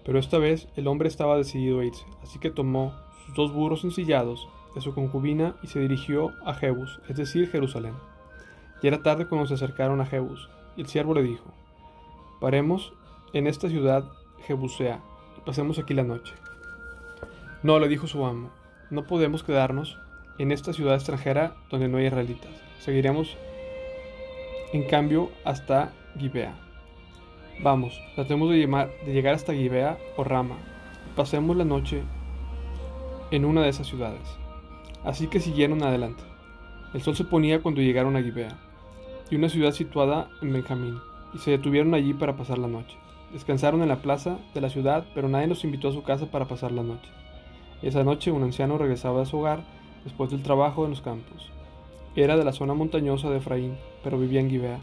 Pero 0.04 0.18
esta 0.18 0.36
vez 0.36 0.68
el 0.76 0.86
hombre 0.86 1.08
estaba 1.08 1.38
decidido 1.38 1.80
a 1.80 1.86
irse, 1.86 2.04
así 2.22 2.38
que 2.38 2.50
tomó 2.50 2.92
sus 3.24 3.34
dos 3.34 3.54
burros 3.54 3.84
ensillados 3.84 4.46
de 4.74 4.80
su 4.80 4.94
concubina 4.94 5.54
y 5.62 5.66
se 5.66 5.80
dirigió 5.80 6.32
a 6.44 6.54
Jebus, 6.54 7.00
es 7.08 7.16
decir, 7.16 7.50
Jerusalén. 7.50 7.94
Y 8.82 8.86
era 8.86 9.02
tarde 9.02 9.26
cuando 9.26 9.46
se 9.46 9.54
acercaron 9.54 10.00
a 10.00 10.06
Jebus, 10.06 10.48
y 10.76 10.82
el 10.82 10.86
siervo 10.86 11.14
le 11.14 11.22
dijo, 11.22 11.52
Paremos 12.40 12.92
en 13.32 13.46
esta 13.46 13.68
ciudad 13.68 14.04
Jebusea 14.46 15.00
y 15.36 15.40
pasemos 15.42 15.78
aquí 15.78 15.94
la 15.94 16.04
noche. 16.04 16.34
No, 17.62 17.78
le 17.78 17.88
dijo 17.88 18.06
su 18.06 18.24
amo, 18.24 18.50
no 18.88 19.06
podemos 19.06 19.42
quedarnos 19.42 19.98
en 20.38 20.50
esta 20.52 20.72
ciudad 20.72 20.94
extranjera 20.94 21.54
donde 21.70 21.88
no 21.88 21.98
hay 21.98 22.06
israelitas. 22.06 22.50
Seguiremos, 22.78 23.36
en 24.72 24.84
cambio, 24.88 25.30
hasta 25.44 25.92
Gibea. 26.18 26.54
Vamos, 27.62 28.00
tratemos 28.14 28.48
de, 28.48 28.66
llegar 29.06 29.34
hasta 29.34 29.52
Gibea 29.52 29.98
o 30.16 30.24
Rama. 30.24 30.56
Pasemos 31.14 31.54
la 31.56 31.66
noche 31.66 32.02
en 33.30 33.44
una 33.44 33.60
de 33.60 33.68
esas 33.68 33.86
ciudades. 33.86 34.39
Así 35.04 35.28
que 35.28 35.40
siguieron 35.40 35.82
adelante. 35.82 36.22
El 36.92 37.02
sol 37.02 37.16
se 37.16 37.24
ponía 37.24 37.62
cuando 37.62 37.80
llegaron 37.80 38.16
a 38.16 38.22
Gibea, 38.22 38.58
y 39.30 39.36
una 39.36 39.48
ciudad 39.48 39.72
situada 39.72 40.28
en 40.42 40.52
Benjamín, 40.52 40.98
y 41.32 41.38
se 41.38 41.52
detuvieron 41.52 41.94
allí 41.94 42.14
para 42.14 42.36
pasar 42.36 42.58
la 42.58 42.68
noche. 42.68 42.96
Descansaron 43.32 43.82
en 43.82 43.88
la 43.88 44.02
plaza 44.02 44.38
de 44.54 44.60
la 44.60 44.70
ciudad, 44.70 45.04
pero 45.14 45.28
nadie 45.28 45.46
los 45.46 45.64
invitó 45.64 45.88
a 45.88 45.92
su 45.92 46.02
casa 46.02 46.30
para 46.30 46.48
pasar 46.48 46.72
la 46.72 46.82
noche. 46.82 47.08
Esa 47.82 48.02
noche 48.02 48.32
un 48.32 48.42
anciano 48.42 48.76
regresaba 48.76 49.22
a 49.22 49.26
su 49.26 49.38
hogar 49.38 49.62
después 50.04 50.30
del 50.30 50.42
trabajo 50.42 50.84
en 50.84 50.90
los 50.90 51.00
campos. 51.00 51.50
Era 52.16 52.36
de 52.36 52.44
la 52.44 52.52
zona 52.52 52.74
montañosa 52.74 53.30
de 53.30 53.38
Efraín, 53.38 53.76
pero 54.02 54.18
vivía 54.18 54.40
en 54.40 54.50
Gibea, 54.50 54.80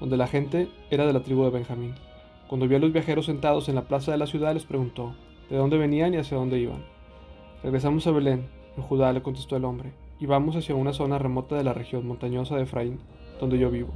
donde 0.00 0.16
la 0.16 0.26
gente 0.26 0.68
era 0.90 1.06
de 1.06 1.12
la 1.12 1.22
tribu 1.22 1.44
de 1.44 1.50
Benjamín. 1.50 1.94
Cuando 2.48 2.66
vio 2.66 2.76
a 2.76 2.80
los 2.80 2.92
viajeros 2.92 3.26
sentados 3.26 3.68
en 3.68 3.76
la 3.76 3.82
plaza 3.82 4.10
de 4.10 4.18
la 4.18 4.26
ciudad, 4.26 4.52
les 4.52 4.64
preguntó 4.64 5.14
de 5.48 5.56
dónde 5.56 5.78
venían 5.78 6.12
y 6.12 6.16
hacia 6.16 6.36
dónde 6.36 6.58
iban. 6.58 6.84
Regresamos 7.62 8.06
a 8.06 8.10
Belén, 8.10 8.48
en 8.76 8.82
Judá, 8.82 9.12
le 9.12 9.22
contestó 9.22 9.56
el 9.56 9.64
hombre, 9.64 9.92
y 10.18 10.26
vamos 10.26 10.56
hacia 10.56 10.74
una 10.74 10.92
zona 10.92 11.18
remota 11.18 11.56
de 11.56 11.64
la 11.64 11.72
región 11.72 12.06
montañosa 12.06 12.56
de 12.56 12.62
Efraín, 12.62 12.98
donde 13.40 13.58
yo 13.58 13.70
vivo. 13.70 13.90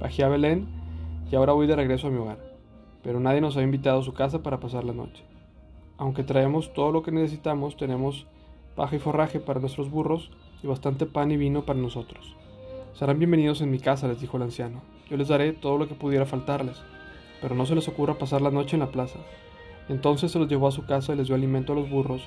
Bajé 0.00 0.24
a 0.24 0.28
Belén 0.28 0.66
y 1.30 1.36
ahora 1.36 1.52
voy 1.52 1.66
de 1.66 1.76
regreso 1.76 2.06
a 2.06 2.10
mi 2.10 2.18
hogar, 2.18 2.38
pero 3.02 3.20
nadie 3.20 3.40
nos 3.40 3.56
ha 3.56 3.62
invitado 3.62 4.00
a 4.00 4.04
su 4.04 4.14
casa 4.14 4.42
para 4.42 4.60
pasar 4.60 4.84
la 4.84 4.92
noche. 4.92 5.24
Aunque 5.98 6.24
traemos 6.24 6.72
todo 6.72 6.90
lo 6.90 7.02
que 7.02 7.12
necesitamos, 7.12 7.76
tenemos 7.76 8.26
paja 8.74 8.96
y 8.96 8.98
forraje 8.98 9.40
para 9.40 9.60
nuestros 9.60 9.90
burros 9.90 10.30
y 10.62 10.66
bastante 10.66 11.06
pan 11.06 11.30
y 11.30 11.36
vino 11.36 11.64
para 11.64 11.78
nosotros. 11.78 12.36
Serán 12.94 13.18
bienvenidos 13.18 13.60
en 13.60 13.70
mi 13.70 13.78
casa, 13.78 14.08
les 14.08 14.20
dijo 14.20 14.36
el 14.36 14.42
anciano. 14.44 14.82
Yo 15.08 15.16
les 15.16 15.28
daré 15.28 15.52
todo 15.52 15.78
lo 15.78 15.88
que 15.88 15.94
pudiera 15.94 16.26
faltarles, 16.26 16.82
pero 17.40 17.54
no 17.54 17.66
se 17.66 17.74
les 17.74 17.88
ocurra 17.88 18.18
pasar 18.18 18.42
la 18.42 18.50
noche 18.50 18.76
en 18.76 18.80
la 18.80 18.90
plaza. 18.90 19.18
Entonces 19.88 20.30
se 20.30 20.38
los 20.38 20.48
llevó 20.48 20.68
a 20.68 20.72
su 20.72 20.86
casa 20.86 21.12
y 21.12 21.16
les 21.16 21.26
dio 21.26 21.36
alimento 21.36 21.72
a 21.72 21.76
los 21.76 21.90
burros. 21.90 22.22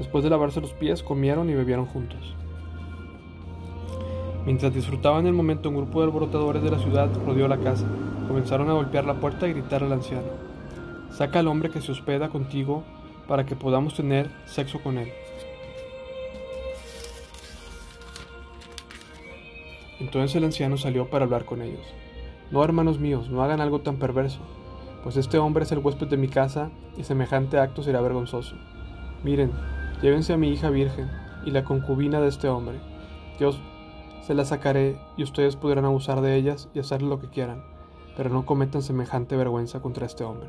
Después 0.00 0.24
de 0.24 0.30
lavarse 0.30 0.62
los 0.62 0.72
pies, 0.72 1.02
comieron 1.02 1.50
y 1.50 1.54
bebieron 1.54 1.84
juntos. 1.84 2.34
Mientras 4.46 4.72
disfrutaban 4.72 5.26
el 5.26 5.34
momento, 5.34 5.68
un 5.68 5.76
grupo 5.76 6.00
de 6.00 6.06
alborotadores 6.06 6.62
de 6.62 6.70
la 6.70 6.78
ciudad 6.78 7.10
rodeó 7.26 7.46
la 7.48 7.58
casa. 7.58 7.86
Comenzaron 8.26 8.70
a 8.70 8.72
golpear 8.72 9.04
la 9.04 9.20
puerta 9.20 9.46
y 9.46 9.52
gritar 9.52 9.84
al 9.84 9.92
anciano. 9.92 10.28
Saca 11.12 11.40
al 11.40 11.48
hombre 11.48 11.68
que 11.68 11.82
se 11.82 11.92
hospeda 11.92 12.30
contigo 12.30 12.82
para 13.28 13.44
que 13.44 13.56
podamos 13.56 13.92
tener 13.92 14.30
sexo 14.46 14.80
con 14.82 14.96
él. 14.96 15.12
Entonces 20.00 20.34
el 20.34 20.44
anciano 20.44 20.78
salió 20.78 21.10
para 21.10 21.26
hablar 21.26 21.44
con 21.44 21.60
ellos. 21.60 21.86
No, 22.50 22.64
hermanos 22.64 22.98
míos, 22.98 23.28
no 23.28 23.42
hagan 23.42 23.60
algo 23.60 23.82
tan 23.82 23.98
perverso, 23.98 24.40
pues 25.04 25.18
este 25.18 25.36
hombre 25.36 25.64
es 25.64 25.72
el 25.72 25.78
huésped 25.80 26.08
de 26.08 26.16
mi 26.16 26.28
casa 26.28 26.70
y 26.96 27.04
semejante 27.04 27.58
acto 27.58 27.82
será 27.82 28.00
vergonzoso. 28.00 28.56
Miren, 29.22 29.52
llévense 30.02 30.32
a 30.32 30.36
mi 30.36 30.48
hija 30.48 30.70
virgen 30.70 31.10
y 31.44 31.50
la 31.50 31.64
concubina 31.64 32.20
de 32.20 32.28
este 32.28 32.48
hombre. 32.48 32.78
Dios 33.38 33.60
se 34.22 34.34
la 34.34 34.44
sacaré 34.44 34.98
y 35.16 35.22
ustedes 35.22 35.56
podrán 35.56 35.84
abusar 35.84 36.20
de 36.20 36.36
ellas 36.36 36.68
y 36.74 36.78
hacer 36.78 37.02
lo 37.02 37.20
que 37.20 37.28
quieran, 37.28 37.64
pero 38.16 38.30
no 38.30 38.46
cometan 38.46 38.82
semejante 38.82 39.36
vergüenza 39.36 39.80
contra 39.80 40.06
este 40.06 40.24
hombre. 40.24 40.48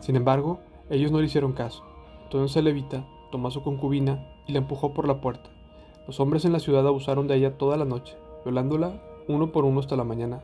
Sin 0.00 0.16
embargo, 0.16 0.60
ellos 0.90 1.12
no 1.12 1.18
le 1.18 1.26
hicieron 1.26 1.52
caso. 1.52 1.84
Entonces 2.24 2.56
el 2.56 2.64
levita 2.64 3.06
tomó 3.30 3.48
a 3.48 3.50
su 3.50 3.62
concubina 3.62 4.26
y 4.46 4.52
la 4.52 4.58
empujó 4.58 4.92
por 4.92 5.06
la 5.06 5.20
puerta. 5.20 5.50
Los 6.06 6.20
hombres 6.20 6.44
en 6.44 6.52
la 6.52 6.60
ciudad 6.60 6.86
abusaron 6.86 7.26
de 7.26 7.36
ella 7.36 7.58
toda 7.58 7.76
la 7.76 7.84
noche, 7.84 8.16
violándola 8.44 9.02
uno 9.28 9.50
por 9.52 9.64
uno 9.64 9.80
hasta 9.80 9.96
la 9.96 10.04
mañana. 10.04 10.42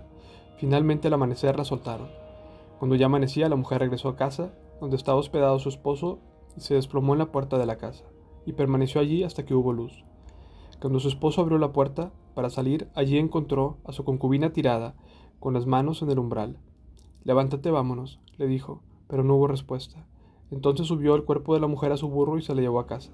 Finalmente 0.57 1.09
al 1.09 1.15
amanecer 1.15 1.57
la 1.57 1.65
soltaron. 1.65 2.09
Cuando 2.79 2.97
ya 2.97 3.07
amanecía, 3.07 3.49
la 3.49 3.57
mujer 3.57 3.81
regresó 3.81 4.09
a 4.09 4.17
casa, 4.17 4.53
donde 4.81 4.97
estaba 4.97 5.19
hospedado 5.19 5.59
su 5.59 5.69
esposo, 5.69 6.19
y 6.57 6.61
se 6.61 6.75
desplomó 6.75 7.13
en 7.13 7.21
la 7.21 7.27
puerta 7.27 7.59
de 7.59 7.67
la 7.67 7.77
casa, 7.77 8.05
y 8.47 8.53
permaneció 8.53 9.01
allí 9.01 9.23
hasta 9.23 9.45
que 9.45 9.55
hubo 9.55 9.73
luz. 9.73 10.05
Cuando 10.81 10.99
su 11.01 11.09
esposo 11.09 11.41
abrió 11.41 11.59
la 11.59 11.73
puerta 11.73 12.13
para 12.35 12.51
salir, 12.51 12.89
allí 12.95 13.19
encontró 13.19 13.79
a 13.85 13.93
su 13.93 14.05
concubina 14.05 14.53
tirada, 14.53 14.95
con 15.39 15.55
las 15.55 15.67
manos 15.67 16.03
en 16.03 16.11
el 16.11 16.19
umbral. 16.19 16.59
Levántate, 17.25 17.71
vámonos, 17.71 18.21
le 18.39 18.47
dijo, 18.47 18.81
pero 19.09 19.25
no 19.25 19.35
hubo 19.35 19.47
respuesta. 19.47 20.07
Entonces 20.51 20.87
subió 20.87 21.15
el 21.15 21.25
cuerpo 21.25 21.55
de 21.55 21.61
la 21.61 21.67
mujer 21.67 21.93
a 21.93 21.97
su 21.97 22.09
burro 22.09 22.39
y 22.39 22.43
se 22.43 22.55
le 22.55 22.63
llevó 22.63 22.81
a 22.81 22.87
casa. 22.87 23.13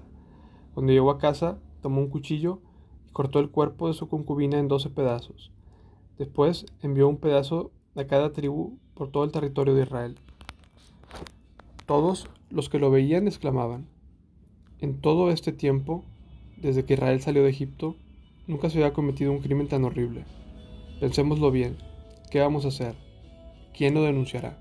Cuando 0.73 0.91
llegó 0.91 1.11
a 1.11 1.17
casa, 1.17 1.59
tomó 1.81 2.01
un 2.01 2.09
cuchillo 2.09 2.59
y 3.07 3.11
cortó 3.11 3.39
el 3.39 3.49
cuerpo 3.49 3.87
de 3.87 3.93
su 3.93 4.09
concubina 4.09 4.59
en 4.59 4.67
doce 4.67 4.89
pedazos. 4.89 5.51
Después 6.17 6.65
envió 6.81 7.07
un 7.07 7.17
pedazo 7.17 7.71
a 7.95 8.05
cada 8.05 8.31
tribu 8.31 8.77
por 8.93 9.09
todo 9.09 9.23
el 9.23 9.31
territorio 9.31 9.73
de 9.73 9.83
Israel. 9.83 10.19
Todos 11.85 12.29
los 12.49 12.69
que 12.69 12.79
lo 12.79 12.91
veían 12.91 13.27
exclamaban, 13.27 13.87
en 14.81 15.01
todo 15.01 15.31
este 15.31 15.51
tiempo 15.51 16.03
desde 16.57 16.85
que 16.85 16.93
Israel 16.93 17.21
salió 17.21 17.43
de 17.43 17.49
Egipto, 17.49 17.95
nunca 18.47 18.69
se 18.69 18.77
había 18.79 18.93
cometido 18.93 19.31
un 19.31 19.39
crimen 19.39 19.67
tan 19.67 19.83
horrible. 19.83 20.25
Pensémoslo 20.99 21.51
bien. 21.51 21.77
¿Qué 22.31 22.39
vamos 22.39 22.65
a 22.65 22.69
hacer? 22.69 22.95
¿Quién 23.73 23.93
lo 23.93 24.03
denunciará? 24.03 24.57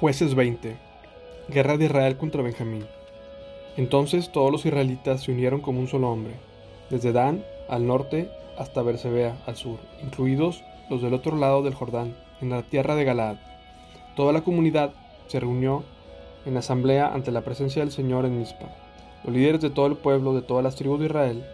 Jueces 0.00 0.34
20. 0.34 0.76
Guerra 1.48 1.76
de 1.76 1.86
Israel 1.86 2.16
contra 2.16 2.42
Benjamín. 2.42 2.84
Entonces 3.76 4.30
todos 4.32 4.52
los 4.52 4.66
israelitas 4.66 5.22
se 5.22 5.32
unieron 5.32 5.60
como 5.60 5.80
un 5.80 5.88
solo 5.88 6.10
hombre, 6.10 6.34
desde 6.90 7.12
Dan 7.12 7.44
al 7.68 7.86
norte 7.86 8.28
hasta 8.58 8.82
Bersebea 8.82 9.42
al 9.46 9.56
sur, 9.56 9.78
incluidos 10.02 10.62
los 10.90 11.02
del 11.02 11.14
otro 11.14 11.36
lado 11.36 11.62
del 11.62 11.74
Jordán, 11.74 12.14
en 12.44 12.50
la 12.50 12.62
tierra 12.62 12.94
de 12.94 13.04
Galaad. 13.04 13.36
Toda 14.16 14.32
la 14.32 14.42
comunidad 14.42 14.92
se 15.26 15.40
reunió 15.40 15.82
en 16.44 16.56
asamblea 16.56 17.12
ante 17.12 17.32
la 17.32 17.40
presencia 17.40 17.82
del 17.82 17.90
Señor 17.90 18.26
en 18.26 18.38
Mizpa. 18.38 18.68
Los 19.24 19.34
líderes 19.34 19.62
de 19.62 19.70
todo 19.70 19.86
el 19.86 19.96
pueblo, 19.96 20.34
de 20.34 20.42
todas 20.42 20.62
las 20.62 20.76
tribus 20.76 21.00
de 21.00 21.06
Israel, 21.06 21.44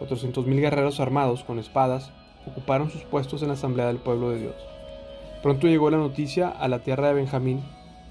400.000 0.00 0.60
guerreros 0.60 1.00
armados 1.00 1.42
con 1.42 1.58
espadas, 1.58 2.12
ocuparon 2.46 2.90
sus 2.90 3.02
puestos 3.02 3.42
en 3.42 3.48
la 3.48 3.54
asamblea 3.54 3.88
del 3.88 3.98
pueblo 3.98 4.30
de 4.30 4.38
Dios. 4.38 4.54
Pronto 5.42 5.66
llegó 5.66 5.90
la 5.90 5.98
noticia 5.98 6.48
a 6.48 6.68
la 6.68 6.78
tierra 6.78 7.08
de 7.08 7.14
Benjamín, 7.14 7.60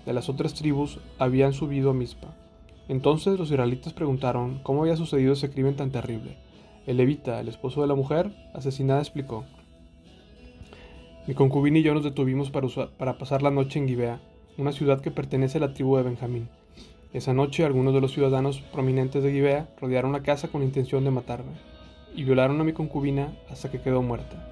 de 0.06 0.14
las 0.14 0.28
otras 0.28 0.54
tribus 0.54 1.00
habían 1.18 1.54
subido 1.54 1.92
a 1.92 1.94
Mizpa. 1.94 2.28
Entonces 2.90 3.40
los 3.40 3.50
israelitas 3.50 3.94
preguntaron 3.94 4.60
cómo 4.62 4.82
había 4.82 4.98
sucedido 4.98 5.34
ese 5.34 5.50
crimen 5.50 5.78
tan 5.78 5.92
terrible. 5.92 6.38
El 6.86 6.98
levita, 6.98 7.40
el 7.40 7.48
esposo 7.48 7.82
de 7.82 7.88
la 7.88 7.96
mujer 7.96 8.32
asesinada, 8.54 9.00
explicó. 9.00 9.46
Mi 11.28 11.34
concubina 11.34 11.80
y 11.80 11.82
yo 11.82 11.96
nos 11.96 12.04
detuvimos 12.04 12.52
para, 12.52 13.18
pasar 13.18 13.42
la 13.42 13.50
noche 13.50 13.80
en 13.80 13.88
Gibea, 13.88 14.22
una 14.60 14.72
ciudad 14.72 15.02
que 15.02 15.10
pertenece 15.10 15.58
a 15.58 15.62
la 15.62 15.74
tribu 15.74 15.98
de 15.98 16.04
Benjamín. 16.04 16.50
Esa 17.14 17.34
noche 17.34 17.66
algunos 17.66 17.96
de 17.96 18.02
los 18.02 18.12
ciudadanos 18.12 18.60
prominentes 18.62 19.24
de 19.24 19.32
Gibea 19.32 19.68
rodearon 19.82 20.12
la 20.12 20.22
casa 20.22 20.50
con 20.50 20.62
intención 20.62 21.04
de 21.04 21.10
matarme, 21.10 21.54
y 22.16 22.26
violaron 22.26 22.62
a 22.62 22.64
mi 22.64 22.74
concubina 22.74 23.34
hasta 23.50 23.72
que 23.72 23.82
quedó 23.82 24.04
muerta. 24.04 24.48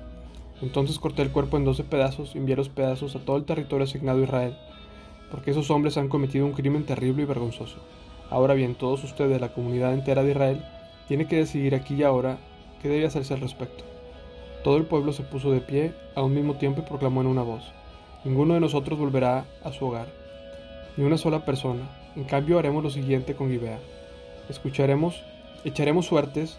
Entonces 0.63 0.97
corté 0.97 1.21
el 1.21 1.31
cuerpo 1.31 1.57
en 1.57 1.65
doce 1.65 1.83
pedazos 1.83 2.33
y 2.33 2.39
envié 2.39 2.55
los 2.55 2.69
pedazos 2.69 3.15
a 3.15 3.19
todo 3.23 3.37
el 3.37 3.45
territorio 3.45 3.83
asignado 3.83 4.21
a 4.21 4.23
Israel, 4.23 4.57
porque 5.29 5.51
esos 5.51 5.69
hombres 5.69 5.97
han 5.97 6.09
cometido 6.09 6.47
un 6.47 6.53
crimen 6.53 6.87
terrible 6.87 7.21
y 7.21 7.27
vergonzoso. 7.27 7.77
Ahora 8.31 8.55
bien, 8.55 8.73
todos 8.73 9.03
ustedes, 9.03 9.39
la 9.39 9.53
comunidad 9.53 9.93
entera 9.93 10.23
de 10.23 10.31
Israel, 10.31 10.65
tienen 11.07 11.27
que 11.27 11.35
decidir 11.35 11.75
aquí 11.75 11.93
y 11.93 12.03
ahora 12.03 12.39
qué 12.81 12.89
debe 12.89 13.05
hacerse 13.05 13.35
al 13.35 13.41
respecto. 13.41 13.92
Todo 14.63 14.77
el 14.77 14.85
pueblo 14.85 15.11
se 15.11 15.23
puso 15.23 15.51
de 15.51 15.59
pie 15.59 15.93
a 16.15 16.21
un 16.21 16.33
mismo 16.33 16.55
tiempo 16.55 16.81
y 16.81 16.89
proclamó 16.89 17.21
en 17.21 17.27
una 17.27 17.43
voz, 17.43 17.63
Ninguno 18.23 18.53
de 18.53 18.61
nosotros 18.61 18.97
volverá 18.97 19.43
a 19.65 19.73
su 19.73 19.85
hogar, 19.85 20.07
ni 20.95 21.03
una 21.03 21.17
sola 21.17 21.43
persona. 21.43 21.81
En 22.15 22.23
cambio 22.23 22.57
haremos 22.57 22.81
lo 22.81 22.89
siguiente 22.89 23.35
con 23.35 23.49
Gibea. 23.49 23.79
Escucharemos, 24.47 25.21
echaremos 25.65 26.05
suertes 26.05 26.57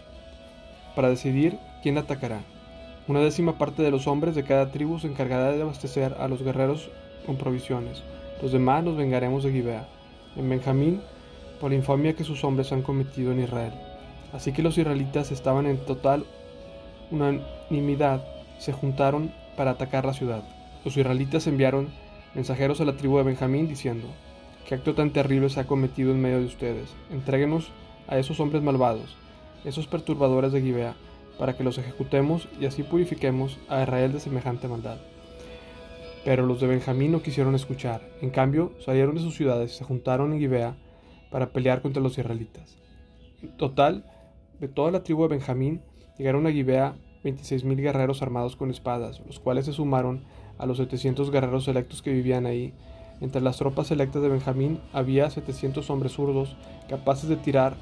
para 0.94 1.08
decidir 1.08 1.56
quién 1.82 1.96
atacará. 1.96 2.42
Una 3.08 3.20
décima 3.20 3.56
parte 3.56 3.82
de 3.82 3.90
los 3.90 4.06
hombres 4.06 4.34
de 4.34 4.44
cada 4.44 4.70
tribu 4.70 4.98
se 4.98 5.06
encargará 5.06 5.52
de 5.52 5.62
abastecer 5.62 6.14
a 6.18 6.28
los 6.28 6.42
guerreros 6.42 6.90
con 7.24 7.36
provisiones. 7.36 8.02
Los 8.42 8.52
demás 8.52 8.84
nos 8.84 8.98
vengaremos 8.98 9.42
de 9.42 9.52
Gibea, 9.52 9.88
en 10.36 10.50
Benjamín, 10.50 11.00
por 11.60 11.70
la 11.70 11.76
infamia 11.76 12.14
que 12.14 12.24
sus 12.24 12.44
hombres 12.44 12.72
han 12.72 12.82
cometido 12.82 13.32
en 13.32 13.40
Israel. 13.40 13.72
Así 14.34 14.52
que 14.52 14.62
los 14.62 14.76
israelitas 14.76 15.32
estaban 15.32 15.64
en 15.64 15.78
total 15.78 16.26
unanimidad 17.10 18.24
se 18.58 18.72
juntaron 18.72 19.32
para 19.56 19.72
atacar 19.72 20.04
la 20.04 20.14
ciudad. 20.14 20.42
Los 20.84 20.96
israelitas 20.96 21.46
enviaron 21.46 21.88
mensajeros 22.34 22.80
a 22.80 22.84
la 22.84 22.96
tribu 22.96 23.18
de 23.18 23.24
Benjamín 23.24 23.68
diciendo, 23.68 24.08
¿qué 24.66 24.74
acto 24.74 24.94
tan 24.94 25.10
terrible 25.10 25.48
se 25.48 25.60
ha 25.60 25.66
cometido 25.66 26.10
en 26.10 26.20
medio 26.20 26.40
de 26.40 26.46
ustedes? 26.46 26.90
Entréguenos 27.10 27.70
a 28.08 28.18
esos 28.18 28.40
hombres 28.40 28.62
malvados, 28.62 29.16
esos 29.64 29.86
perturbadores 29.86 30.52
de 30.52 30.60
Gibea, 30.60 30.94
para 31.38 31.56
que 31.56 31.64
los 31.64 31.78
ejecutemos 31.78 32.48
y 32.60 32.66
así 32.66 32.82
purifiquemos 32.82 33.58
a 33.68 33.82
Israel 33.82 34.12
de 34.12 34.20
semejante 34.20 34.68
maldad. 34.68 34.98
Pero 36.24 36.46
los 36.46 36.60
de 36.60 36.68
Benjamín 36.68 37.12
no 37.12 37.22
quisieron 37.22 37.54
escuchar, 37.54 38.00
en 38.20 38.30
cambio 38.30 38.72
salieron 38.80 39.14
de 39.14 39.20
sus 39.20 39.36
ciudades 39.36 39.72
y 39.72 39.76
se 39.76 39.84
juntaron 39.84 40.32
en 40.32 40.38
Gibea 40.38 40.76
para 41.30 41.50
pelear 41.50 41.82
contra 41.82 42.02
los 42.02 42.16
israelitas. 42.16 42.76
En 43.42 43.56
total, 43.56 44.04
de 44.60 44.68
toda 44.68 44.90
la 44.90 45.02
tribu 45.02 45.22
de 45.22 45.36
Benjamín, 45.36 45.82
Llegaron 46.18 46.46
a 46.46 46.52
Gibea 46.52 46.94
26.000 47.24 47.76
guerreros 47.76 48.22
armados 48.22 48.54
con 48.54 48.70
espadas, 48.70 49.20
los 49.26 49.40
cuales 49.40 49.66
se 49.66 49.72
sumaron 49.72 50.20
a 50.58 50.66
los 50.66 50.76
700 50.76 51.30
guerreros 51.30 51.64
selectos 51.64 52.02
que 52.02 52.12
vivían 52.12 52.46
ahí. 52.46 52.72
Entre 53.20 53.40
las 53.40 53.56
tropas 53.56 53.88
selectas 53.88 54.22
de 54.22 54.28
Benjamín 54.28 54.80
había 54.92 55.28
700 55.30 55.88
hombres 55.90 56.12
zurdos 56.12 56.56
capaces 56.88 57.28
de 57.28 57.36
tirar 57.36 57.74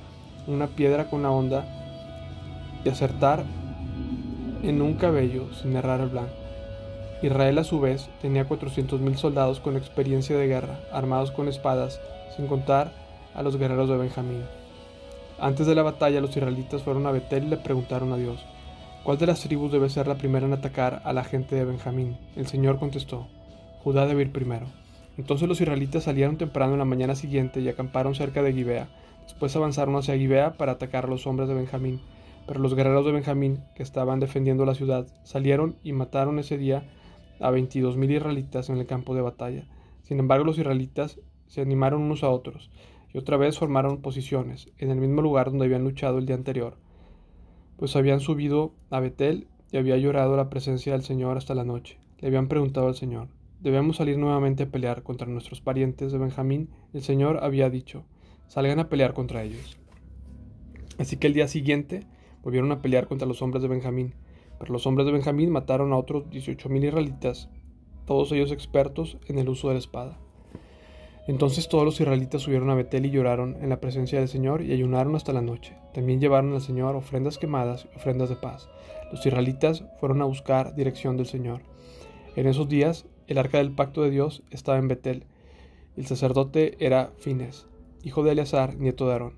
una 0.47 0.69
piedra 0.69 1.11
con 1.11 1.23
la 1.23 1.31
onda 1.31 1.67
y 2.85 2.89
acertar 2.89 3.45
en 4.63 4.81
un 4.81 4.95
cabello 4.95 5.53
sin 5.53 5.77
errar 5.77 6.01
el 6.01 6.09
blanco. 6.09 6.33
Israel 7.23 7.59
a 7.59 7.65
su 7.65 7.81
vez 7.81 8.09
tenía 8.21 8.49
400.000 8.49 9.17
soldados 9.17 9.61
con 9.61 9.77
experiencia 9.77 10.37
de 10.37 10.49
guerra, 10.49 10.81
armados 10.91 11.31
con 11.31 11.49
espadas, 11.49 12.01
sin 12.37 12.47
contar 12.47 12.93
a 13.35 13.43
los 13.43 13.57
guerreros 13.57 13.89
de 13.89 13.97
Benjamín. 13.97 14.43
Antes 15.39 15.67
de 15.67 15.75
la 15.75 15.83
batalla, 15.83 16.21
los 16.21 16.37
israelitas 16.37 16.83
fueron 16.83 17.07
a 17.07 17.11
Betel 17.11 17.45
y 17.45 17.49
le 17.49 17.57
preguntaron 17.57 18.13
a 18.13 18.17
Dios, 18.17 18.45
¿cuál 19.03 19.19
de 19.19 19.27
las 19.27 19.41
tribus 19.41 19.73
debe 19.73 19.89
ser 19.89 20.07
la 20.07 20.17
primera 20.17 20.47
en 20.47 20.53
atacar 20.53 21.03
a 21.05 21.13
la 21.13 21.25
gente 21.25 21.57
de 21.57 21.65
Benjamín? 21.65 22.17
El 22.37 22.47
Señor 22.47 22.79
contestó, 22.79 23.27
Judá 23.83 24.07
debe 24.07 24.23
ir 24.23 24.33
primero. 24.33 24.67
Entonces 25.19 25.49
los 25.49 25.61
israelitas 25.61 26.05
salieron 26.05 26.39
temprano 26.39 26.75
en 26.75 26.79
la 26.79 26.85
mañana 26.85 27.15
siguiente 27.15 27.61
y 27.61 27.69
acamparon 27.69 28.15
cerca 28.15 28.43
de 28.43 28.53
Gibea. 28.53 28.89
Después 29.25 29.55
avanzaron 29.57 29.97
hacia 29.97 30.17
Gibea 30.17 30.57
para 30.57 30.73
atacar 30.73 31.05
a 31.05 31.09
los 31.09 31.27
hombres 31.27 31.49
de 31.49 31.55
Benjamín. 31.55 32.01
Pero 32.47 32.61
los 32.61 32.75
guerreros 32.75 33.05
de 33.05 33.13
Benjamín, 33.13 33.65
que 33.75 33.83
estaban 33.83 34.21
defendiendo 34.21 34.65
la 34.65 34.75
ciudad, 34.75 35.07
salieron 35.25 35.77
y 35.83 35.93
mataron 35.93 36.39
ese 36.39 36.57
día 36.57 36.85
a 37.41 37.51
veintidós 37.51 37.97
mil 37.97 38.11
israelitas 38.11 38.69
en 38.69 38.79
el 38.79 38.87
campo 38.87 39.15
de 39.15 39.23
batalla. 39.23 39.67
Sin 40.03 40.19
embargo, 40.19 40.45
los 40.45 40.59
israelitas 40.59 41.21
se 41.47 41.61
animaron 41.61 42.03
unos 42.03 42.23
a 42.23 42.31
otros 42.31 42.71
y 43.13 43.19
otra 43.19 43.37
vez 43.37 43.59
formaron 43.59 44.01
posiciones, 44.01 44.71
en 44.79 44.91
el 44.91 44.99
mismo 44.99 45.23
lugar 45.23 45.51
donde 45.51 45.67
habían 45.67 45.85
luchado 45.85 46.19
el 46.19 46.27
día 46.27 46.37
anterior, 46.37 46.77
pues 47.77 47.97
habían 47.97 48.21
subido 48.21 48.73
a 48.91 49.01
Betel 49.01 49.49
y 49.71 49.77
había 49.77 49.97
llorado 49.97 50.37
la 50.37 50.51
presencia 50.51 50.93
del 50.93 51.03
Señor 51.03 51.37
hasta 51.37 51.55
la 51.55 51.65
noche. 51.65 51.99
Le 52.19 52.29
habían 52.29 52.49
preguntado 52.49 52.87
al 52.87 52.95
Señor, 52.95 53.29
¿debemos 53.61 53.97
salir 53.97 54.19
nuevamente 54.19 54.65
a 54.65 54.71
pelear 54.71 55.03
contra 55.03 55.27
nuestros 55.27 55.61
parientes 55.61 56.13
de 56.13 56.19
Benjamín? 56.19 56.71
El 56.93 57.03
Señor 57.03 57.41
había 57.43 57.71
dicho, 57.71 58.05
salgan 58.49 58.79
a 58.79 58.89
pelear 58.89 59.15
contra 59.15 59.43
ellos. 59.43 59.79
Así 60.99 61.17
que 61.17 61.27
el 61.27 61.35
día 61.35 61.49
siguiente 61.49 62.07
volvieron 62.43 62.71
a 62.71 62.83
pelear 62.83 63.09
contra 63.09 63.27
los 63.27 63.43
hombres 63.43 63.63
de 63.63 63.69
Benjamín, 63.69 64.15
pero 64.59 64.73
los 64.73 64.87
hombres 64.87 65.07
de 65.07 65.13
Benjamín 65.13 65.51
mataron 65.51 65.93
a 65.93 65.97
otros 65.97 66.31
dieciocho 66.31 66.69
mil 66.69 66.85
israelitas, 66.85 67.49
todos 68.07 68.31
ellos 68.33 68.53
expertos 68.53 69.19
en 69.27 69.39
el 69.39 69.49
uso 69.49 69.69
de 69.69 69.75
la 69.75 69.81
espada. 69.81 70.19
Entonces 71.29 71.69
todos 71.69 71.85
los 71.85 72.01
israelitas 72.01 72.43
subieron 72.43 72.71
a 72.71 72.75
Betel 72.75 73.07
y 73.07 73.11
lloraron 73.11 73.57
en 73.61 73.69
la 73.69 73.81
presencia 73.81 74.19
del 74.19 74.29
Señor 74.29 74.63
y 74.63 74.73
ayunaron 74.73 75.15
hasta 75.15 75.33
la 75.33 75.41
noche. 75.41 75.77
También 75.95 76.21
llevaron 76.21 76.53
al 76.53 76.61
Señor 76.61 76.97
ofrendas 76.97 77.39
quemadas 77.39 77.87
y 77.93 77.97
ofrendas 77.97 78.29
de 78.29 78.37
paz. 78.37 78.69
Los 79.13 79.25
israelitas 79.25 79.85
fueron 80.01 80.21
a 80.21 80.25
buscar 80.25 80.75
dirección 80.75 81.17
del 81.17 81.27
Señor. 81.27 81.63
En 82.35 82.49
esos 82.49 82.69
días 82.69 83.07
el 83.29 83.39
arca 83.39 83.59
del 83.59 83.73
pacto 83.73 84.03
de 84.03 84.11
Dios 84.11 84.43
estaba 84.51 84.79
en 84.79 84.89
Betel. 84.89 85.27
El 85.97 86.07
sacerdote 86.07 86.77
era 86.85 87.13
Fines, 87.19 87.67
hijo 88.03 88.25
de 88.25 88.33
Eleazar, 88.33 88.77
nieto 88.77 89.07
de 89.07 89.13
Aarón. 89.13 89.35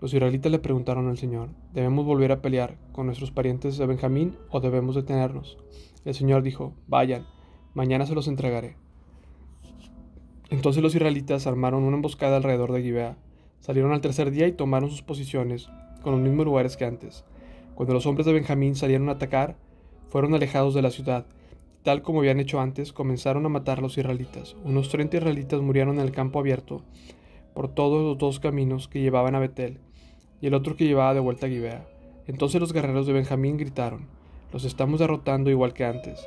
Los 0.00 0.12
israelitas 0.12 0.52
le 0.52 0.58
preguntaron 0.58 1.08
al 1.08 1.16
Señor, 1.16 1.48
¿debemos 1.72 2.04
volver 2.04 2.32
a 2.32 2.42
pelear 2.42 2.76
con 2.92 3.06
nuestros 3.06 3.30
parientes 3.30 3.78
de 3.78 3.86
Benjamín 3.86 4.36
o 4.50 4.60
debemos 4.60 4.94
detenernos? 4.94 5.56
El 6.04 6.14
Señor 6.14 6.42
dijo, 6.42 6.74
vayan, 6.86 7.26
mañana 7.72 8.04
se 8.04 8.14
los 8.14 8.28
entregaré. 8.28 8.83
Entonces 10.50 10.82
los 10.82 10.94
israelitas 10.94 11.46
armaron 11.46 11.84
una 11.84 11.96
emboscada 11.96 12.36
alrededor 12.36 12.72
de 12.72 12.82
Gibea. 12.82 13.16
Salieron 13.60 13.92
al 13.92 14.00
tercer 14.00 14.30
día 14.30 14.46
y 14.46 14.52
tomaron 14.52 14.90
sus 14.90 15.02
posiciones, 15.02 15.70
con 16.02 16.12
los 16.12 16.20
mismos 16.20 16.44
lugares 16.44 16.76
que 16.76 16.84
antes. 16.84 17.24
Cuando 17.74 17.94
los 17.94 18.06
hombres 18.06 18.26
de 18.26 18.32
Benjamín 18.32 18.74
salieron 18.74 19.08
a 19.08 19.12
atacar, 19.12 19.56
fueron 20.08 20.34
alejados 20.34 20.74
de 20.74 20.82
la 20.82 20.90
ciudad. 20.90 21.26
Tal 21.82 22.02
como 22.02 22.20
habían 22.20 22.40
hecho 22.40 22.60
antes, 22.60 22.92
comenzaron 22.92 23.44
a 23.46 23.48
matar 23.48 23.78
a 23.78 23.82
los 23.82 23.98
israelitas. 23.98 24.54
Unos 24.64 24.90
treinta 24.90 25.16
israelitas 25.16 25.60
murieron 25.60 25.96
en 25.96 26.02
el 26.02 26.12
campo 26.12 26.38
abierto 26.38 26.82
por 27.54 27.68
todos 27.68 28.02
los 28.02 28.18
dos 28.18 28.40
caminos 28.40 28.88
que 28.88 29.00
llevaban 29.00 29.34
a 29.34 29.38
Betel, 29.38 29.78
y 30.40 30.46
el 30.46 30.54
otro 30.54 30.76
que 30.76 30.86
llevaba 30.86 31.14
de 31.14 31.20
vuelta 31.20 31.46
a 31.46 31.48
Gibea. 31.48 31.86
Entonces 32.26 32.60
los 32.60 32.72
guerreros 32.72 33.06
de 33.06 33.12
Benjamín 33.12 33.56
gritaron, 33.56 34.06
los 34.52 34.64
estamos 34.64 35.00
derrotando 35.00 35.50
igual 35.50 35.72
que 35.72 35.84
antes. 35.84 36.26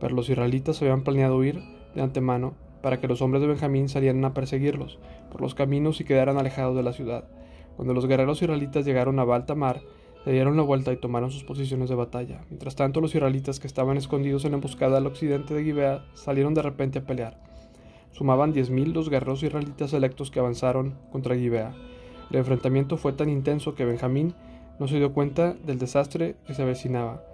Pero 0.00 0.14
los 0.14 0.28
israelitas 0.28 0.80
habían 0.82 1.02
planeado 1.02 1.36
huir 1.36 1.62
de 1.94 2.02
antemano 2.02 2.54
para 2.86 3.00
que 3.00 3.08
los 3.08 3.20
hombres 3.20 3.40
de 3.40 3.48
Benjamín 3.48 3.88
salieran 3.88 4.24
a 4.24 4.32
perseguirlos 4.32 5.00
por 5.32 5.40
los 5.40 5.56
caminos 5.56 6.00
y 6.00 6.04
quedaran 6.04 6.38
alejados 6.38 6.76
de 6.76 6.84
la 6.84 6.92
ciudad. 6.92 7.24
Cuando 7.74 7.92
los 7.92 8.06
guerreros 8.06 8.40
israelitas 8.40 8.84
llegaron 8.84 9.18
a 9.18 9.24
Baltamar, 9.24 9.82
se 10.24 10.30
dieron 10.30 10.56
la 10.56 10.62
vuelta 10.62 10.92
y 10.92 10.96
tomaron 10.96 11.32
sus 11.32 11.42
posiciones 11.42 11.88
de 11.88 11.96
batalla. 11.96 12.44
Mientras 12.48 12.76
tanto, 12.76 13.00
los 13.00 13.12
israelitas 13.12 13.58
que 13.58 13.66
estaban 13.66 13.96
escondidos 13.96 14.44
en 14.44 14.52
la 14.52 14.58
emboscada 14.58 14.98
al 14.98 15.06
occidente 15.08 15.52
de 15.52 15.64
Gibea 15.64 16.04
salieron 16.14 16.54
de 16.54 16.62
repente 16.62 17.00
a 17.00 17.04
pelear. 17.04 17.40
Sumaban 18.12 18.52
diez 18.52 18.70
mil 18.70 18.92
los 18.92 19.10
guerreros 19.10 19.42
israelitas 19.42 19.92
electos 19.92 20.30
que 20.30 20.38
avanzaron 20.38 20.94
contra 21.10 21.34
Gibea. 21.34 21.74
El 22.30 22.36
enfrentamiento 22.36 22.98
fue 22.98 23.14
tan 23.14 23.28
intenso 23.30 23.74
que 23.74 23.84
Benjamín 23.84 24.32
no 24.78 24.86
se 24.86 24.98
dio 24.98 25.12
cuenta 25.12 25.54
del 25.54 25.80
desastre 25.80 26.36
que 26.46 26.54
se 26.54 26.62
avecinaba, 26.62 27.24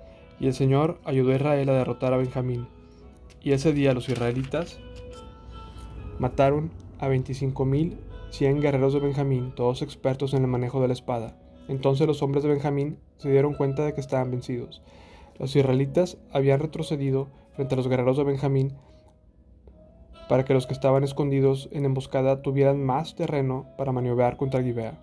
y 0.40 0.46
el 0.46 0.54
Señor 0.54 0.98
ayudó 1.04 1.32
a 1.32 1.36
Israel 1.36 1.68
a 1.68 1.74
derrotar 1.74 2.14
a 2.14 2.16
Benjamín. 2.16 2.68
Y 3.42 3.52
ese 3.52 3.74
día 3.74 3.92
los 3.92 4.08
israelitas 4.08 4.78
mataron 6.22 6.70
a 7.00 7.08
25.100 7.08 8.60
guerreros 8.60 8.92
de 8.92 9.00
Benjamín, 9.00 9.52
todos 9.56 9.82
expertos 9.82 10.34
en 10.34 10.42
el 10.42 10.48
manejo 10.48 10.80
de 10.80 10.86
la 10.86 10.94
espada. 10.94 11.36
Entonces 11.66 12.06
los 12.06 12.22
hombres 12.22 12.44
de 12.44 12.50
Benjamín 12.50 13.00
se 13.16 13.28
dieron 13.28 13.54
cuenta 13.54 13.84
de 13.84 13.92
que 13.92 14.00
estaban 14.00 14.30
vencidos. 14.30 14.82
Los 15.40 15.56
israelitas 15.56 16.18
habían 16.30 16.60
retrocedido 16.60 17.26
frente 17.56 17.74
a 17.74 17.76
los 17.76 17.88
guerreros 17.88 18.18
de 18.18 18.22
Benjamín 18.22 18.72
para 20.28 20.44
que 20.44 20.54
los 20.54 20.68
que 20.68 20.74
estaban 20.74 21.02
escondidos 21.02 21.68
en 21.72 21.86
emboscada 21.86 22.40
tuvieran 22.40 22.84
más 22.84 23.16
terreno 23.16 23.66
para 23.76 23.90
maniobrar 23.90 24.36
contra 24.36 24.62
Gibea. 24.62 25.00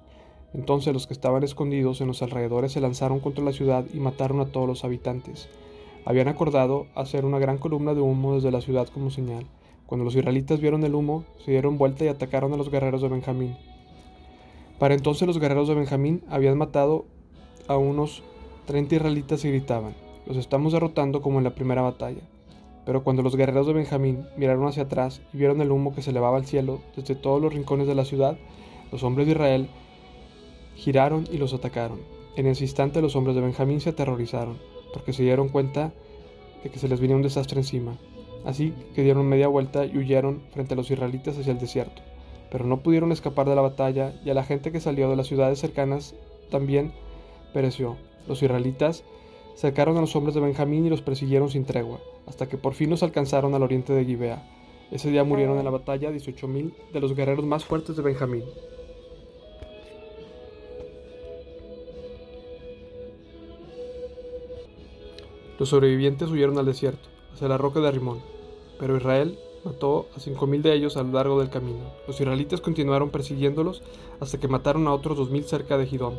Entonces 0.54 0.94
los 0.94 1.06
que 1.06 1.14
estaban 1.14 1.44
escondidos 1.44 2.00
en 2.00 2.08
los 2.08 2.22
alrededores 2.22 2.72
se 2.72 2.80
lanzaron 2.80 3.20
contra 3.20 3.44
la 3.44 3.52
ciudad 3.52 3.84
y 3.94 4.00
mataron 4.00 4.40
a 4.40 4.46
todos 4.46 4.70
los 4.70 4.86
habitantes. 4.86 5.50
Habían 6.06 6.30
acordado 6.30 6.88
hacer 6.96 7.26
una 7.26 7.40
gran 7.40 7.58
columna 7.58 7.94
de 7.94 8.00
humo 8.00 8.36
desde 8.36 8.52
la 8.52 8.62
ciudad 8.62 8.88
como 8.88 9.12
señal. 9.12 9.46
Cuando 9.90 10.06
los 10.06 10.16
israelitas 10.16 10.60
vieron 10.60 10.84
el 10.84 10.94
humo, 10.94 11.24
se 11.44 11.50
dieron 11.50 11.80
vuelta 11.80 12.06
y 12.06 12.10
atacaron 12.10 12.54
a 12.54 12.58
los 12.58 12.70
guerreros 12.70 13.02
de 13.02 13.10
Benjamín. 13.10 13.58
Para 14.78 14.94
entonces 14.94 15.28
los 15.28 15.40
guerreros 15.40 15.68
de 15.68 15.74
Benjamín 15.74 16.22
habían 16.30 16.60
matado 16.60 17.06
a 17.68 17.76
unos 17.76 18.22
30 18.68 18.98
israelitas 18.98 19.44
y 19.46 19.50
gritaban, 19.50 19.96
los 20.28 20.38
estamos 20.38 20.74
derrotando 20.74 21.24
como 21.24 21.40
en 21.40 21.44
la 21.44 21.56
primera 21.56 21.82
batalla. 21.82 22.22
Pero 22.86 23.04
cuando 23.04 23.24
los 23.24 23.36
guerreros 23.36 23.66
de 23.66 23.74
Benjamín 23.74 24.28
miraron 24.38 24.68
hacia 24.68 24.84
atrás 24.84 25.24
y 25.34 25.38
vieron 25.38 25.60
el 25.60 25.72
humo 25.72 25.96
que 25.96 26.04
se 26.04 26.12
elevaba 26.12 26.38
al 26.38 26.46
cielo 26.46 26.82
desde 26.96 27.16
todos 27.16 27.42
los 27.42 27.52
rincones 27.52 27.88
de 27.88 27.96
la 27.96 28.06
ciudad, 28.06 28.38
los 28.92 29.02
hombres 29.02 29.26
de 29.26 29.34
Israel 29.34 29.70
giraron 30.76 31.28
y 31.32 31.40
los 31.40 31.56
atacaron. 31.56 32.00
En 32.36 32.46
ese 32.46 32.64
instante 32.64 33.02
los 33.02 33.16
hombres 33.16 33.36
de 33.36 33.42
Benjamín 33.42 33.82
se 33.82 33.90
aterrorizaron, 33.90 34.60
porque 34.94 35.14
se 35.14 35.24
dieron 35.24 35.50
cuenta 35.50 35.94
de 36.64 36.70
que 36.70 36.78
se 36.78 36.88
les 36.88 37.00
venía 37.00 37.16
un 37.16 37.24
desastre 37.24 37.60
encima. 37.60 37.98
Así 38.50 38.74
que 38.96 39.04
dieron 39.04 39.30
media 39.30 39.48
vuelta 39.48 39.86
y 39.86 39.96
huyeron 39.96 40.42
frente 40.50 40.74
a 40.74 40.78
los 40.78 40.90
israelitas 40.90 41.38
hacia 41.38 41.52
el 41.52 41.60
desierto. 41.60 42.02
Pero 42.50 42.66
no 42.66 42.82
pudieron 42.82 43.12
escapar 43.12 43.48
de 43.48 43.54
la 43.54 43.62
batalla 43.62 44.20
y 44.26 44.32
a 44.32 44.34
la 44.34 44.44
gente 44.44 44.72
que 44.72 44.80
salió 44.80 45.08
de 45.08 45.16
las 45.16 45.28
ciudades 45.28 45.60
cercanas 45.60 46.16
también 46.50 46.92
pereció. 47.54 47.98
Los 48.28 48.42
israelitas 48.42 49.04
cercaron 49.56 49.98
a 49.98 50.02
los 50.02 50.16
hombres 50.16 50.34
de 50.34 50.42
Benjamín 50.42 50.84
y 50.84 50.90
los 50.90 51.04
persiguieron 51.04 51.52
sin 51.52 51.64
tregua, 51.64 52.00
hasta 52.26 52.50
que 52.50 52.58
por 52.58 52.74
fin 52.74 52.90
los 52.90 53.04
alcanzaron 53.04 53.54
al 53.54 53.62
oriente 53.62 53.94
de 53.94 54.04
Gibea. 54.04 54.42
Ese 54.90 55.12
día 55.12 55.24
murieron 55.24 55.60
en 55.60 55.66
la 55.66 55.70
batalla 55.70 56.10
18.000 56.10 56.74
de 56.92 57.00
los 57.00 57.16
guerreros 57.16 57.46
más 57.46 57.66
fuertes 57.66 57.98
de 57.98 58.02
Benjamín. 58.02 58.46
Los 65.60 65.70
sobrevivientes 65.70 66.32
huyeron 66.32 66.58
al 66.58 66.66
desierto, 66.66 67.10
hacia 67.32 67.48
la 67.48 67.60
roca 67.60 67.80
de 67.80 67.92
Rimón, 67.92 68.39
pero 68.80 68.98
Israel 68.98 69.38
mató 69.64 70.08
a 70.16 70.20
cinco 70.20 70.48
mil 70.48 70.62
de 70.62 70.74
ellos 70.74 70.98
a 70.98 71.04
lo 71.04 71.12
largo 71.12 71.40
del 71.40 71.50
camino. 71.50 71.92
Los 72.08 72.20
israelitas 72.20 72.62
continuaron 72.62 73.10
persiguiéndolos 73.10 73.84
hasta 74.20 74.40
que 74.40 74.48
mataron 74.48 74.88
a 74.88 74.94
otros 74.94 75.18
dos 75.18 75.30
mil 75.30 75.44
cerca 75.44 75.78
de 75.78 75.86
Gidón. 75.86 76.16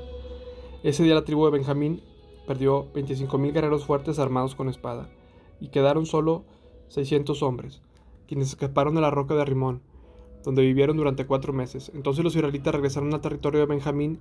Ese 0.82 1.02
día 1.02 1.14
la 1.14 1.24
tribu 1.24 1.44
de 1.46 1.50
Benjamín 1.50 2.02
perdió 2.46 2.92
25.000 2.94 3.52
guerreros 3.52 3.84
fuertes 3.84 4.18
armados 4.18 4.54
con 4.54 4.68
espada, 4.68 5.08
y 5.60 5.68
quedaron 5.68 6.06
solo 6.06 6.44
600 6.88 7.42
hombres, 7.42 7.82
quienes 8.26 8.48
escaparon 8.48 8.94
de 8.94 9.00
la 9.00 9.10
roca 9.10 9.34
de 9.34 9.44
Rimón, 9.44 9.82
donde 10.42 10.62
vivieron 10.62 10.96
durante 10.96 11.26
cuatro 11.26 11.52
meses. 11.52 11.92
Entonces 11.94 12.24
los 12.24 12.34
israelitas 12.34 12.74
regresaron 12.74 13.12
al 13.12 13.20
territorio 13.20 13.60
de 13.60 13.66
Benjamín 13.66 14.20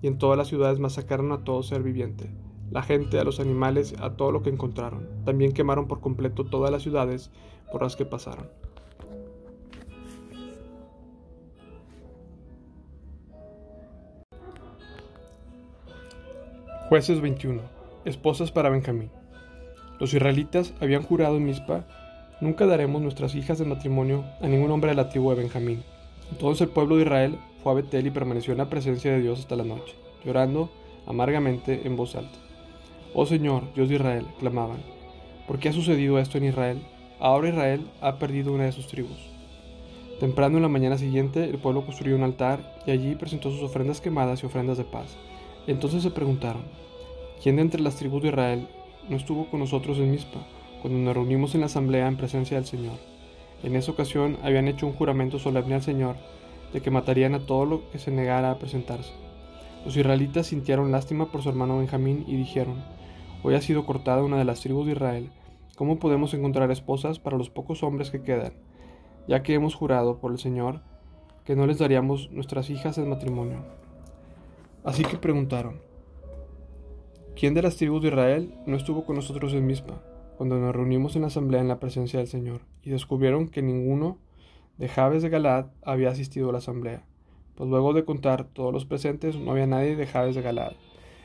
y 0.00 0.06
en 0.06 0.18
todas 0.18 0.38
las 0.38 0.48
ciudades 0.48 0.78
masacraron 0.78 1.30
a 1.30 1.44
todo 1.44 1.62
ser 1.62 1.82
viviente, 1.82 2.30
la 2.70 2.82
gente, 2.82 3.18
a 3.18 3.24
los 3.24 3.38
animales, 3.38 3.94
a 4.00 4.16
todo 4.16 4.32
lo 4.32 4.42
que 4.42 4.50
encontraron. 4.50 5.06
También 5.24 5.52
quemaron 5.52 5.88
por 5.88 6.00
completo 6.00 6.44
todas 6.44 6.70
las 6.70 6.82
ciudades 6.82 7.30
por 7.70 7.82
las 7.82 7.96
que 7.96 8.04
pasaron. 8.04 8.48
Jueces 16.88 17.20
21. 17.20 17.60
Esposas 18.06 18.50
para 18.50 18.70
Benjamín. 18.70 19.10
Los 20.00 20.14
israelitas 20.14 20.72
habían 20.80 21.02
jurado 21.02 21.36
en 21.36 21.44
Mizpa, 21.44 21.84
nunca 22.40 22.64
daremos 22.64 23.02
nuestras 23.02 23.34
hijas 23.34 23.58
de 23.58 23.66
matrimonio 23.66 24.24
a 24.40 24.46
ningún 24.46 24.70
hombre 24.70 24.90
de 24.90 24.96
la 24.96 25.10
tribu 25.10 25.30
de 25.30 25.36
Benjamín. 25.36 25.82
Entonces 26.30 26.62
el 26.62 26.68
pueblo 26.68 26.96
de 26.96 27.02
Israel 27.02 27.38
fue 27.62 27.72
a 27.72 27.74
Betel 27.74 28.06
y 28.06 28.10
permaneció 28.10 28.52
en 28.52 28.58
la 28.58 28.70
presencia 28.70 29.12
de 29.12 29.20
Dios 29.20 29.40
hasta 29.40 29.56
la 29.56 29.64
noche, 29.64 29.96
llorando 30.24 30.70
amargamente 31.06 31.86
en 31.86 31.96
voz 31.96 32.14
alta. 32.14 32.38
Oh 33.12 33.26
Señor, 33.26 33.64
Dios 33.74 33.88
de 33.88 33.96
Israel, 33.96 34.26
clamaban, 34.38 34.78
¿por 35.46 35.58
qué 35.58 35.68
ha 35.68 35.72
sucedido 35.72 36.18
esto 36.18 36.38
en 36.38 36.44
Israel? 36.44 36.82
Ahora 37.20 37.48
Israel 37.48 37.84
ha 38.00 38.18
perdido 38.18 38.52
una 38.52 38.64
de 38.64 38.72
sus 38.72 38.86
tribus. 38.86 39.18
Temprano 40.20 40.56
en 40.56 40.62
la 40.62 40.68
mañana 40.68 40.98
siguiente, 40.98 41.44
el 41.44 41.58
pueblo 41.58 41.84
construyó 41.84 42.14
un 42.14 42.22
altar 42.22 42.76
y 42.86 42.92
allí 42.92 43.16
presentó 43.16 43.50
sus 43.50 43.62
ofrendas 43.62 44.00
quemadas 44.00 44.42
y 44.42 44.46
ofrendas 44.46 44.78
de 44.78 44.84
paz. 44.84 45.16
Entonces 45.66 46.04
se 46.04 46.12
preguntaron, 46.12 46.62
¿quién 47.42 47.56
de 47.56 47.62
entre 47.62 47.80
las 47.80 47.96
tribus 47.96 48.22
de 48.22 48.28
Israel 48.28 48.68
no 49.08 49.16
estuvo 49.16 49.50
con 49.50 49.58
nosotros 49.58 49.98
en 49.98 50.12
Mizpa, 50.12 50.46
cuando 50.80 51.00
nos 51.00 51.14
reunimos 51.14 51.54
en 51.54 51.60
la 51.60 51.66
asamblea 51.66 52.06
en 52.06 52.16
presencia 52.16 52.56
del 52.56 52.66
Señor? 52.66 52.98
En 53.64 53.74
esa 53.74 53.90
ocasión 53.90 54.38
habían 54.44 54.68
hecho 54.68 54.86
un 54.86 54.92
juramento 54.92 55.40
solemne 55.40 55.74
al 55.74 55.82
Señor 55.82 56.14
de 56.72 56.80
que 56.80 56.92
matarían 56.92 57.34
a 57.34 57.46
todo 57.46 57.64
lo 57.64 57.90
que 57.90 57.98
se 57.98 58.12
negara 58.12 58.52
a 58.52 58.58
presentarse. 58.58 59.12
Los 59.84 59.96
israelitas 59.96 60.46
sintieron 60.46 60.92
lástima 60.92 61.32
por 61.32 61.42
su 61.42 61.48
hermano 61.48 61.78
Benjamín 61.78 62.24
y 62.28 62.36
dijeron, 62.36 62.76
Hoy 63.42 63.54
ha 63.54 63.60
sido 63.60 63.86
cortada 63.86 64.22
una 64.22 64.38
de 64.38 64.44
las 64.44 64.60
tribus 64.60 64.86
de 64.86 64.92
Israel, 64.92 65.30
¿cómo 65.78 66.00
podemos 66.00 66.34
encontrar 66.34 66.72
esposas 66.72 67.20
para 67.20 67.38
los 67.38 67.50
pocos 67.50 67.84
hombres 67.84 68.10
que 68.10 68.20
quedan? 68.20 68.52
Ya 69.28 69.44
que 69.44 69.54
hemos 69.54 69.76
jurado 69.76 70.18
por 70.18 70.32
el 70.32 70.38
Señor 70.38 70.80
que 71.44 71.54
no 71.54 71.68
les 71.68 71.78
daríamos 71.78 72.32
nuestras 72.32 72.68
hijas 72.68 72.98
en 72.98 73.08
matrimonio. 73.08 73.58
Así 74.82 75.04
que 75.04 75.18
preguntaron, 75.18 75.80
¿quién 77.36 77.54
de 77.54 77.62
las 77.62 77.76
tribus 77.76 78.02
de 78.02 78.08
Israel 78.08 78.52
no 78.66 78.76
estuvo 78.76 79.06
con 79.06 79.14
nosotros 79.14 79.52
en 79.52 79.68
Mispa, 79.68 80.02
cuando 80.36 80.58
nos 80.58 80.74
reunimos 80.74 81.14
en 81.14 81.22
la 81.22 81.28
asamblea 81.28 81.60
en 81.60 81.68
la 81.68 81.78
presencia 81.78 82.18
del 82.18 82.26
Señor? 82.26 82.62
Y 82.82 82.90
descubrieron 82.90 83.46
que 83.46 83.62
ninguno 83.62 84.18
de 84.78 84.88
Jabes 84.88 85.22
de 85.22 85.28
Galaad 85.28 85.66
había 85.84 86.10
asistido 86.10 86.48
a 86.48 86.52
la 86.52 86.58
asamblea, 86.58 87.04
pues 87.54 87.70
luego 87.70 87.92
de 87.92 88.04
contar 88.04 88.48
todos 88.52 88.72
los 88.72 88.84
presentes 88.84 89.36
no 89.36 89.52
había 89.52 89.68
nadie 89.68 89.94
de 89.94 90.08
Jabes 90.08 90.34
de 90.34 90.42
Galaad. 90.42 90.72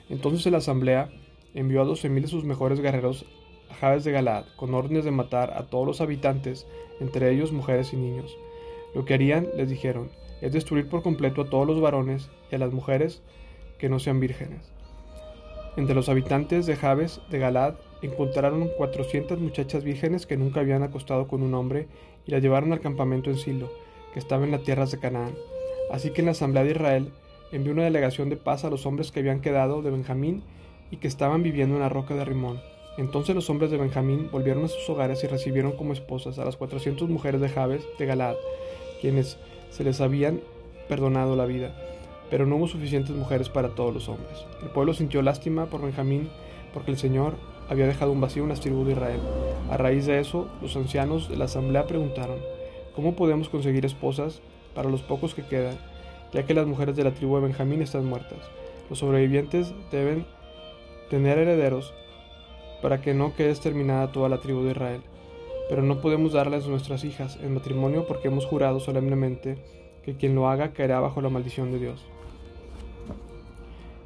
Entonces 0.10 0.52
la 0.52 0.60
asamblea 0.60 1.10
envió 1.56 1.82
a 1.82 1.86
doce 1.86 2.08
mil 2.08 2.22
de 2.22 2.30
sus 2.30 2.44
mejores 2.44 2.80
guerreros 2.82 3.26
a 3.74 3.76
Jabes 3.76 4.04
de 4.04 4.12
Galaad, 4.12 4.46
con 4.56 4.74
órdenes 4.76 5.04
de 5.04 5.12
matar 5.12 5.54
a 5.58 5.64
todos 5.64 5.88
los 5.88 6.02
habitantes, 6.02 6.68
entre 7.00 7.32
ellos 7.32 7.52
mujeres 7.52 7.92
y 7.94 7.98
niños. 7.98 8.38
Lo 8.94 9.04
que 9.04 9.16
harían, 9.16 9.48
les 9.58 9.70
dijeron, 9.70 10.10
es 10.42 10.54
destruir 10.54 10.88
por 10.88 11.02
completo 11.02 11.42
a 11.42 11.50
todos 11.50 11.66
los 11.66 11.82
varones 11.82 12.30
y 12.52 12.56
a 12.56 12.60
las 12.60 12.72
mujeres 12.72 13.24
que 13.80 13.90
no 13.90 14.00
sean 14.00 14.20
vírgenes. 14.20 14.72
Entre 15.76 15.96
los 15.96 16.08
habitantes 16.08 16.68
de 16.68 16.76
Jabes 16.76 17.20
de 17.32 17.40
Galad 17.40 17.76
encontraron 18.04 18.70
400 18.78 19.40
muchachas 19.40 19.84
vírgenes 19.84 20.28
que 20.28 20.38
nunca 20.38 20.60
habían 20.60 20.84
acostado 20.84 21.28
con 21.28 21.42
un 21.42 21.56
hombre 21.56 21.88
y 22.28 22.32
las 22.32 22.44
llevaron 22.44 22.74
al 22.74 22.82
campamento 22.82 23.32
en 23.32 23.38
Silo, 23.38 23.72
que 24.14 24.20
estaba 24.20 24.46
en 24.46 24.52
las 24.52 24.64
tierras 24.64 24.92
de 24.92 25.00
Canaán. 25.00 25.34
Así 25.92 26.12
que 26.12 26.22
en 26.22 26.26
la 26.26 26.34
asamblea 26.34 26.64
de 26.64 26.72
Israel 26.72 27.12
envió 27.52 27.74
una 27.74 27.86
delegación 27.86 28.30
de 28.30 28.38
paz 28.38 28.64
a 28.66 28.70
los 28.70 28.86
hombres 28.86 29.12
que 29.12 29.22
habían 29.22 29.42
quedado 29.42 29.82
de 29.82 29.90
Benjamín 29.90 30.44
y 30.92 30.98
que 30.98 31.08
estaban 31.08 31.42
viviendo 31.42 31.76
en 31.76 31.82
la 31.82 31.90
roca 31.90 32.14
de 32.14 32.26
Rimón. 32.26 32.73
Entonces 32.98 33.34
los 33.36 33.50
hombres 33.50 33.72
de 33.72 33.78
Benjamín 33.78 34.30
volvieron 34.32 34.66
a 34.66 34.68
sus 34.68 34.88
hogares 34.90 35.24
y 35.24 35.28
recibieron 35.28 35.72
como 35.72 35.94
esposas 35.94 36.38
a 36.38 36.46
las 36.46 36.58
400 36.58 37.10
mujeres 37.10 37.42
de 37.42 37.50
Jabes 37.50 37.84
de 37.98 38.06
Galad, 38.06 38.36
quienes 39.02 39.38
se 39.72 39.84
les 39.84 40.00
habían 40.00 40.42
perdonado 40.88 41.36
la 41.36 41.46
vida, 41.46 41.74
pero 42.30 42.46
no 42.46 42.58
hubo 42.58 42.68
suficientes 42.68 43.16
mujeres 43.16 43.50
para 43.50 43.70
todos 43.70 43.94
los 43.94 44.10
hombres. 44.10 44.46
El 44.62 44.70
pueblo 44.70 44.94
sintió 44.94 45.22
lástima 45.22 45.66
por 45.66 45.82
Benjamín 45.82 46.30
porque 46.74 46.92
el 46.92 46.98
Señor 46.98 47.34
había 47.70 47.88
dejado 47.88 48.12
un 48.12 48.22
vacío 48.22 48.44
en 48.44 48.50
las 48.50 48.60
tribus 48.60 48.86
de 48.86 48.94
Israel. 48.94 49.20
A 49.72 49.78
raíz 49.78 50.06
de 50.06 50.20
eso, 50.20 50.48
los 50.62 50.76
ancianos 50.76 51.30
de 51.30 51.38
la 51.38 51.46
asamblea 51.46 51.88
preguntaron, 51.88 52.38
¿cómo 52.96 53.16
podemos 53.16 53.50
conseguir 53.50 53.86
esposas 53.86 54.42
para 54.76 54.90
los 54.90 55.02
pocos 55.02 55.34
que 55.34 55.46
quedan, 55.46 55.78
ya 56.32 56.46
que 56.46 56.54
las 56.54 56.68
mujeres 56.68 56.96
de 56.96 57.04
la 57.04 57.12
tribu 57.14 57.36
de 57.36 57.44
Benjamín 57.44 57.82
están 57.82 58.06
muertas? 58.06 58.40
Los 58.90 59.00
sobrevivientes 59.00 59.74
deben 59.92 60.26
tener 61.10 61.38
herederos 61.38 61.94
para 62.84 63.02
que 63.02 63.16
no 63.16 63.36
quede 63.36 63.50
exterminada 63.50 64.12
toda 64.12 64.30
la 64.30 64.40
tribu 64.40 64.62
de 64.62 64.72
Israel 64.72 65.02
pero 65.70 65.82
no 65.82 66.02
podemos 66.02 66.34
darles 66.34 66.68
nuestras 66.68 67.04
hijas 67.04 67.40
en 67.42 67.54
matrimonio 67.54 68.06
porque 68.08 68.28
hemos 68.28 68.46
jurado 68.46 68.80
solemnemente 68.80 69.58
que 70.04 70.16
quien 70.16 70.36
lo 70.36 70.50
haga 70.50 70.74
caerá 70.74 71.00
bajo 71.00 71.22
la 71.22 71.30
maldición 71.30 71.72
de 71.72 71.80
Dios. 71.80 72.06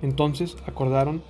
Entonces 0.02 0.56
acordaron 0.68 1.22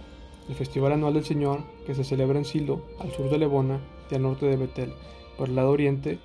el 0.50 0.56
festival 0.56 0.92
anual 0.92 1.14
del 1.14 1.26
Señor 1.26 1.62
que 1.86 1.96
se 1.96 2.04
celebra 2.04 2.38
en 2.38 2.46
Silo, 2.46 2.82
al 3.00 3.12
sur 3.12 3.30
de 3.30 3.38
Lebona 3.38 3.80
y 4.12 4.16
al 4.16 4.22
norte 4.22 4.46
de 4.46 4.58
Betel, 4.58 4.94
por 5.38 5.50
el 5.50 5.56
lado 5.56 5.72
oriente 5.72 6.20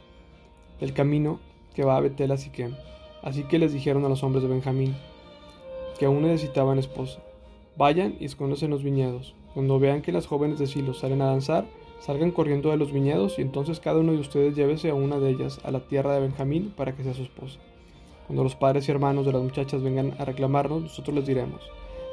del 0.81 0.93
camino 0.93 1.41
que 1.75 1.85
va 1.85 1.97
a 1.97 2.01
Betel 2.01 2.33
a 2.33 2.37
Siquem. 2.37 2.75
Así 3.23 3.45
que 3.45 3.59
les 3.59 3.73
dijeron 3.73 4.05
a 4.05 4.09
los 4.09 4.25
hombres 4.25 4.43
de 4.43 4.49
Benjamín 4.51 4.97
que 5.99 6.07
aún 6.07 6.23
necesitaban 6.23 6.79
esposa. 6.79 7.23
Vayan 7.77 8.17
y 8.19 8.25
escóndanse 8.25 8.65
en 8.65 8.73
los 8.73 8.83
viñedos. 8.83 9.35
Cuando 9.55 9.79
vean 9.79 10.03
que 10.03 10.13
las 10.13 10.27
jóvenes 10.27 10.59
de 10.59 10.67
Silo 10.67 10.95
salen 10.95 11.23
a 11.23 11.27
danzar, 11.27 11.67
Salgan 12.03 12.33
corriendo 12.33 12.73
de 12.73 12.77
los 12.77 12.91
viñedos 12.91 13.39
y 13.39 13.43
entonces 13.43 13.79
cada 13.79 14.01
uno 14.01 14.11
de 14.11 14.19
ustedes 14.19 14.57
llévese 14.57 14.91
a 14.91 14.95
una 14.95 15.21
de 15.21 15.31
ellas 15.31 15.61
a 15.63 15.71
la 15.71 15.87
tierra 15.87 16.13
de 16.13 16.19
Benjamín 16.19 16.75
para 16.77 16.97
que 16.97 17.05
sea 17.05 17.15
su 17.15 17.23
esposa. 17.23 17.61
Cuando 18.27 18.43
los 18.43 18.57
padres 18.57 18.89
y 18.89 18.91
hermanos 18.91 19.25
de 19.25 19.33
las 19.33 19.41
muchachas 19.41 19.85
vengan 19.85 20.17
a 20.19 20.25
reclamarnos, 20.25 20.83
nosotros 20.83 21.15
les 21.15 21.27
diremos, 21.27 21.63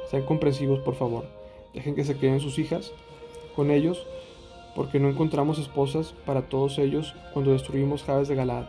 sean 0.08 0.22
comprensivos 0.26 0.78
por 0.78 0.94
favor, 0.94 1.24
dejen 1.74 1.96
que 1.96 2.04
se 2.04 2.16
queden 2.16 2.38
sus 2.38 2.60
hijas 2.60 2.92
con 3.56 3.72
ellos, 3.72 4.06
porque 4.76 5.00
no 5.00 5.08
encontramos 5.08 5.58
esposas 5.58 6.14
para 6.24 6.48
todos 6.48 6.78
ellos 6.78 7.16
cuando 7.32 7.50
destruimos 7.50 8.04
Jabes 8.04 8.28
de 8.28 8.36
Galaad, 8.36 8.66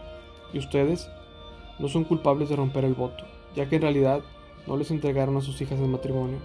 y 0.53 0.57
ustedes 0.57 1.07
no 1.77 1.87
son 1.87 2.03
culpables 2.03 2.49
de 2.49 2.55
romper 2.55 2.83
el 2.83 2.95
voto, 2.95 3.25
ya 3.55 3.69
que 3.69 3.75
en 3.75 3.83
realidad 3.83 4.21
no 4.65 4.75
les 4.75 4.89
entregaron 4.89 5.37
a 5.37 5.41
sus 5.41 5.61
hijas 5.61 5.77
en 5.77 5.91
matrimonio 5.91 6.39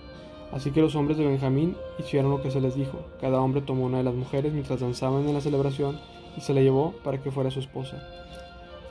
Así 0.53 0.71
que 0.71 0.81
los 0.81 0.95
hombres 0.95 1.19
de 1.19 1.27
Benjamín 1.27 1.77
hicieron 1.99 2.31
lo 2.31 2.43
que 2.43 2.51
se 2.51 2.61
les 2.61 2.75
dijo. 2.75 2.99
Cada 3.21 3.41
hombre 3.41 3.63
tomó 3.63 3.85
una 3.85 3.99
de 3.99 4.05
las 4.05 4.15
mujeres 4.15 4.53
mientras 4.53 4.81
danzaban 4.81 5.29
en 5.29 5.35
la 5.35 5.41
celebración 5.41 5.99
y 6.37 6.41
se 6.41 6.55
la 6.55 6.61
llevó 6.61 6.95
para 7.03 7.21
que 7.21 7.31
fuera 7.31 7.51
su 7.51 7.61
esposa. 7.61 8.03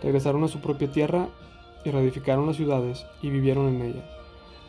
Regresaron 0.01 0.43
a 0.43 0.47
su 0.47 0.59
propia 0.59 0.91
tierra 0.91 1.27
y 1.83 1.91
reedificaron 1.91 2.45
las 2.45 2.57
ciudades 2.57 3.05
y 3.21 3.29
vivieron 3.29 3.67
en 3.69 3.81
ellas. 3.81 4.05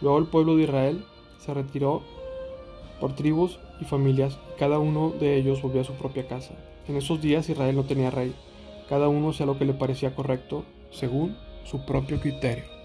Luego 0.00 0.18
el 0.18 0.26
pueblo 0.26 0.56
de 0.56 0.64
Israel 0.64 1.04
se 1.38 1.54
retiró 1.54 2.02
por 3.00 3.14
tribus 3.14 3.58
y 3.80 3.84
familias 3.84 4.38
y 4.54 4.58
cada 4.58 4.78
uno 4.78 5.12
de 5.18 5.36
ellos 5.36 5.62
volvió 5.62 5.80
a 5.80 5.84
su 5.84 5.94
propia 5.94 6.28
casa. 6.28 6.54
En 6.88 6.96
esos 6.96 7.20
días 7.20 7.48
Israel 7.48 7.76
no 7.76 7.84
tenía 7.84 8.10
rey, 8.10 8.34
cada 8.88 9.08
uno 9.08 9.30
hacía 9.30 9.46
lo 9.46 9.58
que 9.58 9.64
le 9.64 9.74
parecía 9.74 10.14
correcto 10.14 10.64
según 10.90 11.36
su 11.64 11.84
propio 11.84 12.20
criterio. 12.20 12.75